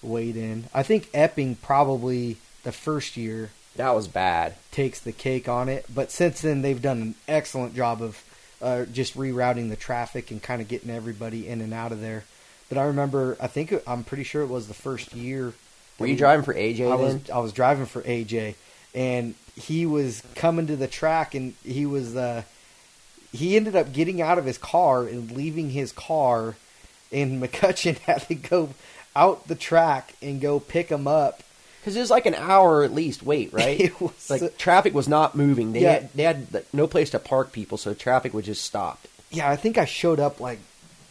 [0.05, 0.65] wait in.
[0.73, 4.55] I think Epping probably the first year That was bad.
[4.71, 8.21] takes the cake on it, but since then they've done an excellent job of
[8.61, 12.23] uh, just rerouting the traffic and kind of getting everybody in and out of there.
[12.69, 15.53] But I remember, I think I'm pretty sure it was the first year.
[15.99, 16.99] Were you driving for AJ I then?
[16.99, 18.55] was I was driving for AJ,
[18.95, 22.43] and he was coming to the track, and he was uh,
[23.31, 26.55] he ended up getting out of his car and leaving his car,
[27.11, 28.69] and McCutcheon had to go
[29.15, 31.43] out the track and go pick him up.
[31.81, 33.79] Because it was like an hour at least wait, right?
[33.79, 35.73] It was- like traffic was not moving.
[35.73, 35.91] They Yeah.
[35.93, 39.07] had they had no place to park people, so traffic was just stopped.
[39.31, 40.59] Yeah, I think I showed up like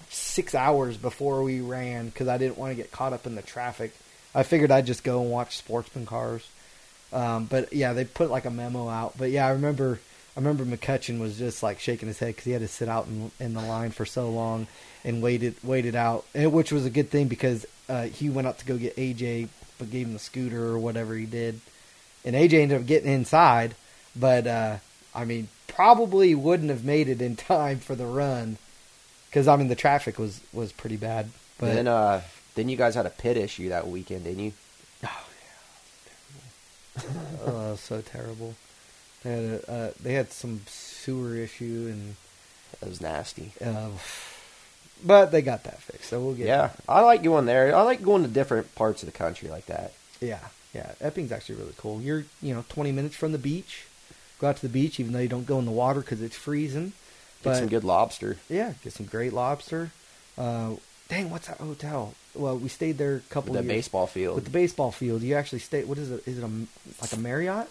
[0.08, 3.42] six hours before we ran because I didn't want to get caught up in the
[3.42, 3.92] traffic.
[4.34, 6.46] I figured I'd just go and watch sportsman cars.
[7.12, 9.14] Um, but yeah, they put like a memo out.
[9.18, 10.00] But yeah, I remember
[10.36, 13.06] I remember McCutcheon was just like shaking his head because he had to sit out
[13.06, 14.66] in, in the line for so long
[15.04, 18.58] and waited waited out, and, which was a good thing because uh, he went up
[18.58, 19.48] to go get AJ,
[19.78, 21.60] but gave him the scooter or whatever he did,
[22.24, 23.74] and AJ ended up getting inside.
[24.16, 24.76] But uh,
[25.14, 28.56] I mean, probably wouldn't have made it in time for the run
[29.28, 31.30] because I mean the traffic was was pretty bad.
[31.58, 32.22] But And then uh,
[32.54, 34.52] then you guys had a pit issue that weekend, didn't you?
[37.46, 38.54] oh, so terrible.
[39.22, 42.16] They had a, uh, they had some sewer issue and
[42.80, 43.52] That was nasty.
[43.64, 43.90] uh,
[45.04, 46.10] but they got that fixed.
[46.10, 47.74] So we'll get Yeah, I like going there.
[47.74, 49.92] I like going to different parts of the country like that.
[50.20, 50.40] yeah
[50.74, 50.92] yeah.
[51.02, 52.00] Epping's actually really cool.
[52.00, 53.84] You're you know 20 minutes from the beach.
[54.38, 56.36] Go out to the beach even though you don't go in the water because it's
[56.36, 56.92] freezing.
[57.44, 58.38] Get some good lobster.
[58.48, 59.90] yeah, get some great lobster.
[60.38, 60.74] Uh,
[61.12, 62.14] dang, what's that hotel?
[62.34, 63.68] Well, we stayed there a couple The years.
[63.68, 65.22] baseball field, with the baseball field.
[65.22, 65.84] You actually stay.
[65.84, 66.26] What is it?
[66.26, 66.50] Is it a
[67.00, 67.68] like a Marriott?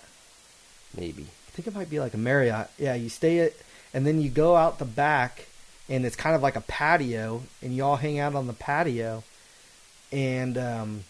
[0.97, 1.23] maybe.
[1.23, 2.69] I think it might be like a Marriott.
[2.77, 3.53] Yeah, you stay at,
[3.93, 5.47] and then you go out the back,
[5.89, 9.23] and it's kind of like a patio, and you all hang out on the patio,
[10.11, 11.03] and um,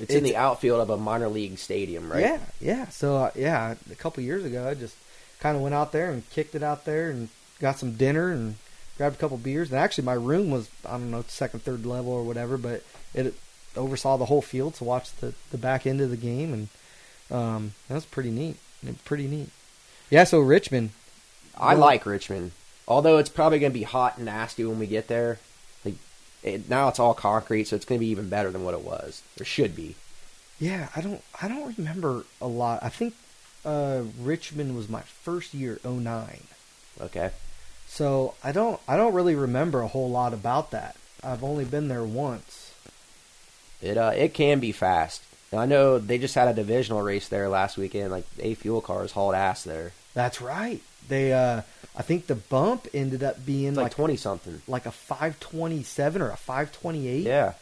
[0.00, 2.20] It's, in the outfield of a minor league stadium, right?
[2.22, 2.88] yeah, yeah.
[2.88, 4.96] So uh, yeah, a couple years ago, I just
[5.40, 7.28] kind of went out there and kicked it out there, and
[7.60, 8.56] got some dinner and
[8.96, 9.70] grabbed a couple beers.
[9.70, 12.82] And actually, my room was I don't know second, third level or whatever, but
[13.14, 13.34] it
[13.76, 16.68] oversaw the whole field to watch the the back end of the game, and
[17.36, 18.56] um, that was pretty neat.
[19.04, 19.48] Pretty neat.
[20.10, 20.24] Yeah.
[20.24, 20.90] So Richmond,
[21.56, 22.52] I Well- like Richmond,
[22.86, 25.38] although it's probably going to be hot and nasty when we get there.
[25.84, 25.94] Like
[26.42, 28.82] it, now, it's all concrete, so it's going to be even better than what it
[28.82, 29.96] was, or should be.
[30.58, 32.82] Yeah, I don't I don't remember a lot.
[32.82, 33.14] I think
[33.64, 36.44] uh, Richmond was my first year 09.
[37.00, 37.30] Okay,
[37.86, 40.96] So I don't I don't really remember a whole lot about that.
[41.22, 42.72] I've only been there once.
[43.82, 45.22] it uh, it can be fast.
[45.52, 48.10] And I know they just had a divisional race there last weekend.
[48.10, 49.92] Like A fuel cars hauled ass there.
[50.14, 50.80] That's right.
[51.08, 51.62] They uh
[51.98, 54.60] I think the bump ended up being like like twenty something.
[54.68, 57.22] like a 527 or a 528.
[57.22, 57.54] Yeah,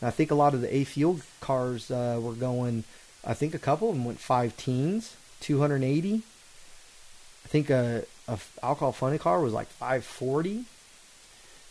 [0.00, 2.84] And I think a lot of the A fuel cars uh, were going
[3.24, 6.22] I think a couple of them went 5 teens, 280.
[7.44, 10.64] I think a, a alcohol funny car was like 540.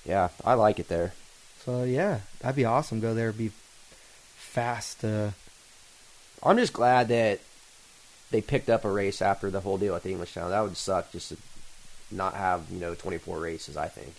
[0.05, 1.13] yeah, I like it there.
[1.65, 2.99] So yeah, that'd be awesome.
[2.99, 3.51] Go there, be
[4.35, 5.03] fast.
[5.03, 5.31] Uh,
[6.43, 7.39] I'm just glad that
[8.31, 10.49] they picked up a race after the whole deal at the Englishtown.
[10.49, 11.37] That would suck just to
[12.09, 13.77] not have you know 24 races.
[13.77, 14.13] I think.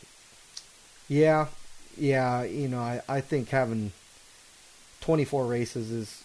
[1.08, 1.46] yeah,
[1.96, 2.42] yeah.
[2.44, 3.92] You know, I, I think having
[5.00, 6.22] 24 races is.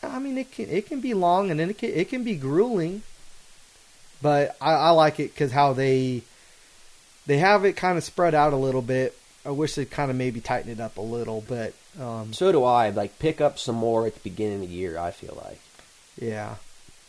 [0.00, 2.36] I mean, it can it can be long and then it can it can be
[2.36, 3.02] grueling.
[4.20, 6.22] But I, I like it because how they
[7.26, 9.16] they have it kind of spread out a little bit.
[9.46, 12.64] I wish they kind of maybe tighten it up a little, but um, So do
[12.64, 12.90] I.
[12.90, 14.98] Like pick up some more at the beginning of the year.
[14.98, 15.60] I feel like.
[16.20, 16.56] Yeah,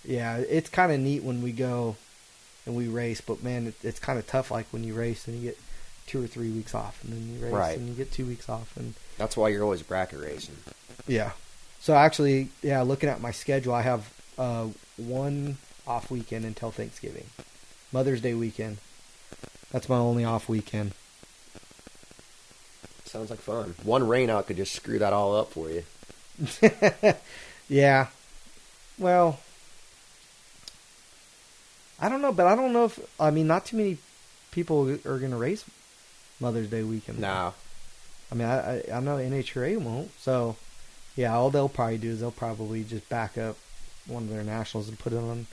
[0.05, 0.37] yeah.
[0.37, 1.95] It's kind of neat when we go
[2.65, 4.51] and we race, but man, it, it's kind of tough.
[4.51, 5.57] Like when you race and you get
[6.05, 7.77] two or three weeks off, and then you race Right.
[7.77, 10.55] and you get two weeks off, and That's why you're always bracket racing.
[11.07, 11.31] yeah.
[11.81, 14.67] So actually, yeah, looking at my schedule, I have uh,
[14.97, 15.57] one
[15.89, 17.25] off weekend until Thanksgiving,
[17.91, 18.77] Mother's Day weekend.
[19.71, 20.93] That's my only off weekend.
[23.05, 23.73] Sounds like fun.
[23.83, 25.83] One rain out could just screw that all up for you.
[27.67, 28.07] yeah.
[28.99, 29.39] Well,
[31.99, 33.97] I don't know, but I don't know if I mean not too many
[34.51, 35.65] people are going to race
[36.39, 37.19] Mother's Day weekend.
[37.19, 37.53] No.
[38.31, 40.11] I mean, I, I I know NHRA won't.
[40.19, 40.55] So,
[41.15, 43.57] yeah, all they'll probably do is they'll probably just back up
[44.05, 45.47] one of their nationals and put it on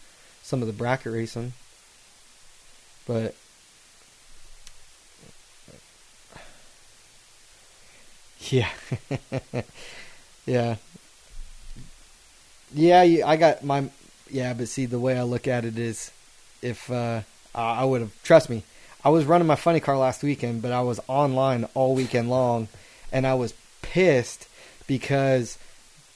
[0.47, 1.53] some of the bracket racing.
[3.05, 3.35] But
[8.51, 8.69] yeah,
[10.47, 10.77] yeah,
[12.73, 13.27] yeah.
[13.27, 13.91] I got my
[14.31, 16.13] yeah, but see, the way I look at it is,
[16.63, 18.63] if uh, I would have trust me,
[19.05, 22.69] I was running my funny car last weekend, but I was online all weekend long,
[23.11, 23.53] and I was
[23.83, 24.47] pissed
[24.87, 25.59] because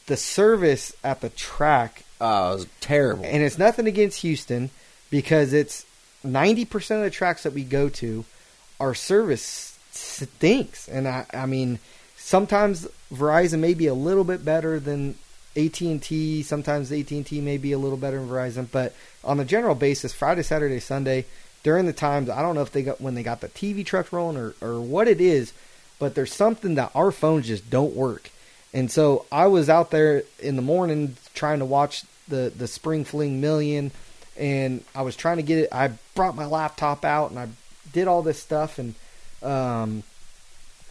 [0.07, 3.25] the service at the track, Oh, it was terrible.
[3.25, 4.71] and it's nothing against Houston,
[5.11, 5.87] because it's
[6.23, 8.25] ninety percent of the tracks that we go to,
[8.79, 11.79] our service stinks, and I, I mean,
[12.17, 15.17] sometimes Verizon may be a little bit better than
[15.57, 16.43] AT and T.
[16.43, 18.95] Sometimes AT and T may be a little better than Verizon, but
[19.25, 21.25] on a general basis, Friday, Saturday, Sunday,
[21.63, 24.13] during the times, I don't know if they got when they got the TV trucks
[24.13, 25.53] rolling or or what it is,
[25.99, 28.31] but there's something that our phones just don't work.
[28.73, 33.05] And so I was out there in the morning trying to watch the the Spring
[33.05, 33.91] Fling Million,
[34.37, 35.69] and I was trying to get it.
[35.73, 37.49] I brought my laptop out and I
[37.93, 38.95] did all this stuff, and
[39.43, 40.03] um,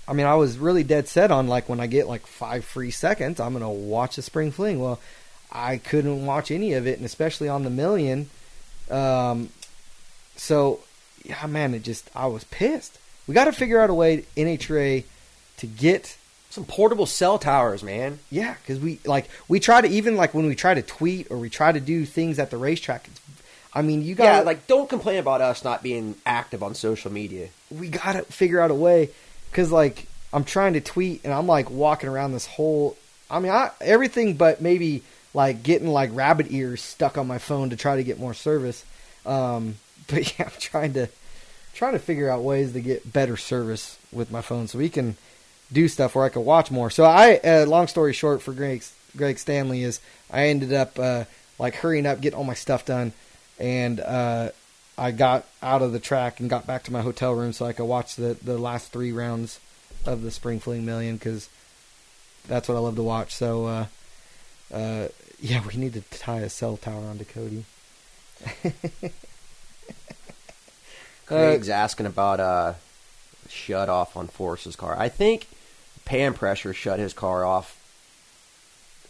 [0.07, 2.91] I mean, I was really dead set on like when I get like five free
[2.91, 4.79] seconds, I'm gonna watch the Spring Fling.
[4.79, 4.99] Well,
[5.51, 8.29] I couldn't watch any of it, and especially on the Million.
[8.89, 9.49] Um,
[10.35, 10.81] so
[11.23, 12.97] yeah, man, it just I was pissed.
[13.27, 15.03] We got to figure out a way NHRA
[15.57, 16.17] to get
[16.49, 18.19] Some portable cell towers, man.
[18.31, 21.37] yeah, because we like we try to even like when we try to tweet or
[21.37, 23.07] we try to do things at the racetrack.
[23.07, 23.21] It's,
[23.73, 27.11] I mean, you got Yeah, like don't complain about us not being active on social
[27.11, 27.49] media.
[27.69, 29.09] we got to figure out a way
[29.51, 32.97] because like I'm trying to tweet and I'm like walking around this whole.
[33.29, 35.03] I mean, I everything but maybe
[35.35, 38.83] like getting like rabbit ears stuck on my phone to try to get more service.
[39.23, 39.75] Um,
[40.07, 41.09] but yeah, I'm trying to
[41.75, 45.15] trying to figure out ways to get better service with my phone so we can
[45.71, 46.89] do stuff where I could watch more.
[46.89, 48.83] So I, uh, long story short, for Greg
[49.15, 49.99] Greg Stanley is
[50.31, 51.25] I ended up uh,
[51.57, 53.13] like hurrying up, getting all my stuff done,
[53.59, 54.49] and uh,
[54.97, 57.73] I got out of the track and got back to my hotel room so I
[57.73, 59.59] could watch the the last three rounds
[60.05, 61.49] of the Spring Fling Million because
[62.47, 63.33] that's what I love to watch.
[63.33, 63.85] So uh,
[64.73, 65.07] uh,
[65.39, 67.65] yeah, we need to tie a cell tower onto Cody.
[71.25, 72.73] Craig's asking about uh
[73.49, 74.95] shut off on Force's car.
[74.97, 75.47] I think
[76.09, 77.77] pan pressure shut his car off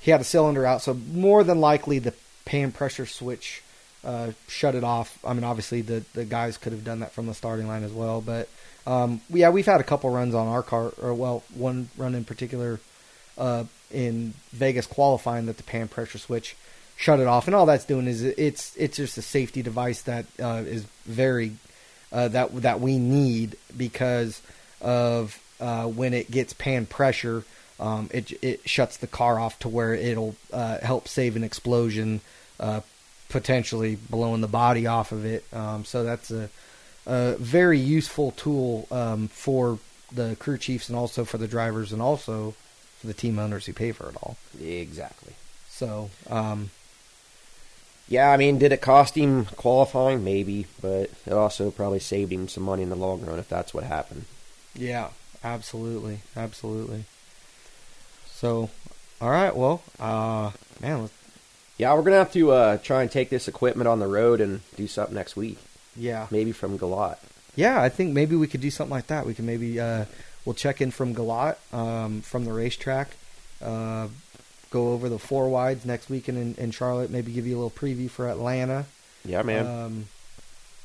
[0.00, 2.14] He had a cylinder out, so more than likely the
[2.44, 3.62] pan pressure switch
[4.04, 5.16] uh, shut it off.
[5.24, 7.92] I mean, obviously the the guys could have done that from the starting line as
[7.92, 8.48] well, but
[8.86, 12.24] um, yeah, we've had a couple runs on our car, or well, one run in
[12.24, 12.80] particular
[13.36, 16.56] uh, in Vegas qualifying that the pan pressure switch
[16.96, 20.26] shut it off, and all that's doing is it's it's just a safety device that
[20.40, 21.52] uh, is very
[22.12, 24.40] uh, that that we need because
[24.80, 27.44] of uh, when it gets pan pressure,
[27.78, 32.20] um, it it shuts the car off to where it'll uh, help save an explosion,
[32.58, 32.80] uh,
[33.28, 35.44] potentially blowing the body off of it.
[35.52, 36.48] Um, so that's a,
[37.06, 39.78] a very useful tool um, for
[40.12, 42.54] the crew chiefs and also for the drivers and also
[43.00, 44.36] for the team owners who pay for it all.
[44.60, 45.34] Exactly.
[45.68, 46.70] So um,
[48.08, 50.22] Yeah, I mean, did it cost him qualifying?
[50.24, 53.74] Maybe, but it also probably saved him some money in the long run if that's
[53.74, 54.26] what happened.
[54.74, 55.10] Yeah,
[55.42, 57.04] absolutely, absolutely.
[58.26, 58.70] So,
[59.20, 61.10] all right, well, uh, man,
[61.78, 64.60] Yeah, we're gonna have to uh, try and take this equipment on the road and
[64.76, 65.58] do something next week.
[65.96, 67.16] Yeah, Maybe from Galot.
[67.54, 67.80] yeah.
[67.82, 69.26] I think maybe we could do something like that.
[69.26, 70.04] We can maybe uh,
[70.44, 73.10] we'll check in from Galot, um, from the racetrack,
[73.62, 74.08] uh,
[74.70, 77.10] go over the four wides next weekend in, in Charlotte.
[77.10, 78.84] Maybe give you a little preview for Atlanta.
[79.24, 79.66] Yeah, man.
[79.66, 80.06] Um,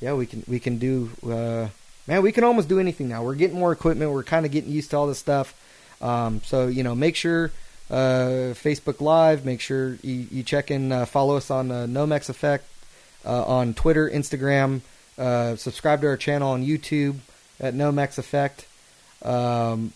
[0.00, 1.10] yeah, we can we can do.
[1.24, 1.68] Uh,
[2.06, 3.22] man, we can almost do anything now.
[3.22, 4.10] We're getting more equipment.
[4.10, 5.54] We're kind of getting used to all this stuff.
[6.00, 7.52] Um, so you know, make sure
[7.90, 9.44] uh, Facebook Live.
[9.44, 10.90] Make sure you, you check in.
[10.90, 12.64] Uh, follow us on uh, Nomex Effect
[13.24, 14.80] uh, on Twitter, Instagram.
[15.18, 17.16] Uh, subscribe to our channel on YouTube
[17.60, 18.66] at Nomex Effect.
[19.22, 19.92] Um,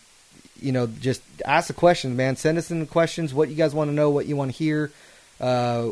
[0.61, 2.37] you know, just ask the questions, man.
[2.37, 4.57] Send us in the questions what you guys want to know, what you want to
[4.57, 4.91] hear.
[5.41, 5.91] Uh,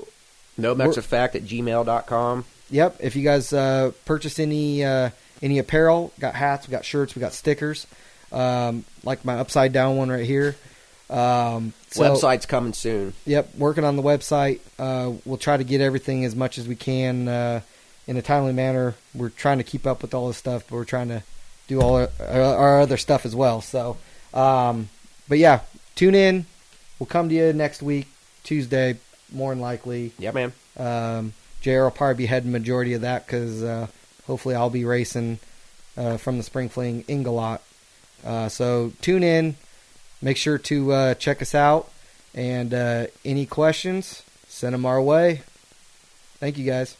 [0.58, 2.44] NoMexEffect at gmail.com.
[2.70, 2.96] Yep.
[3.00, 5.10] If you guys uh, purchase any uh,
[5.42, 7.86] any apparel, got hats, we got shirts, we got stickers,
[8.32, 10.56] um, like my upside down one right here.
[11.10, 13.12] Um, so, Website's coming soon.
[13.26, 14.60] Yep, working on the website.
[14.78, 17.60] Uh, we'll try to get everything as much as we can uh,
[18.06, 18.94] in a timely manner.
[19.14, 21.22] We're trying to keep up with all this stuff, but we're trying to
[21.68, 23.60] do all our, our other stuff as well.
[23.60, 23.96] So,
[24.32, 24.88] um,
[25.28, 25.60] but yeah,
[25.94, 26.46] tune in.
[26.98, 28.06] We'll come to you next week,
[28.42, 28.98] Tuesday,
[29.32, 30.12] more than likely.
[30.18, 30.52] Yeah, man.
[30.76, 33.86] Um, JR will probably be heading majority of that because uh,
[34.26, 35.38] hopefully I'll be racing
[35.96, 37.60] uh, from the Spring Fling in Galot.
[38.24, 39.56] Uh, so tune in.
[40.20, 41.90] Make sure to uh, check us out.
[42.34, 45.42] And uh, any questions, send them our way.
[46.40, 46.96] Thank you guys.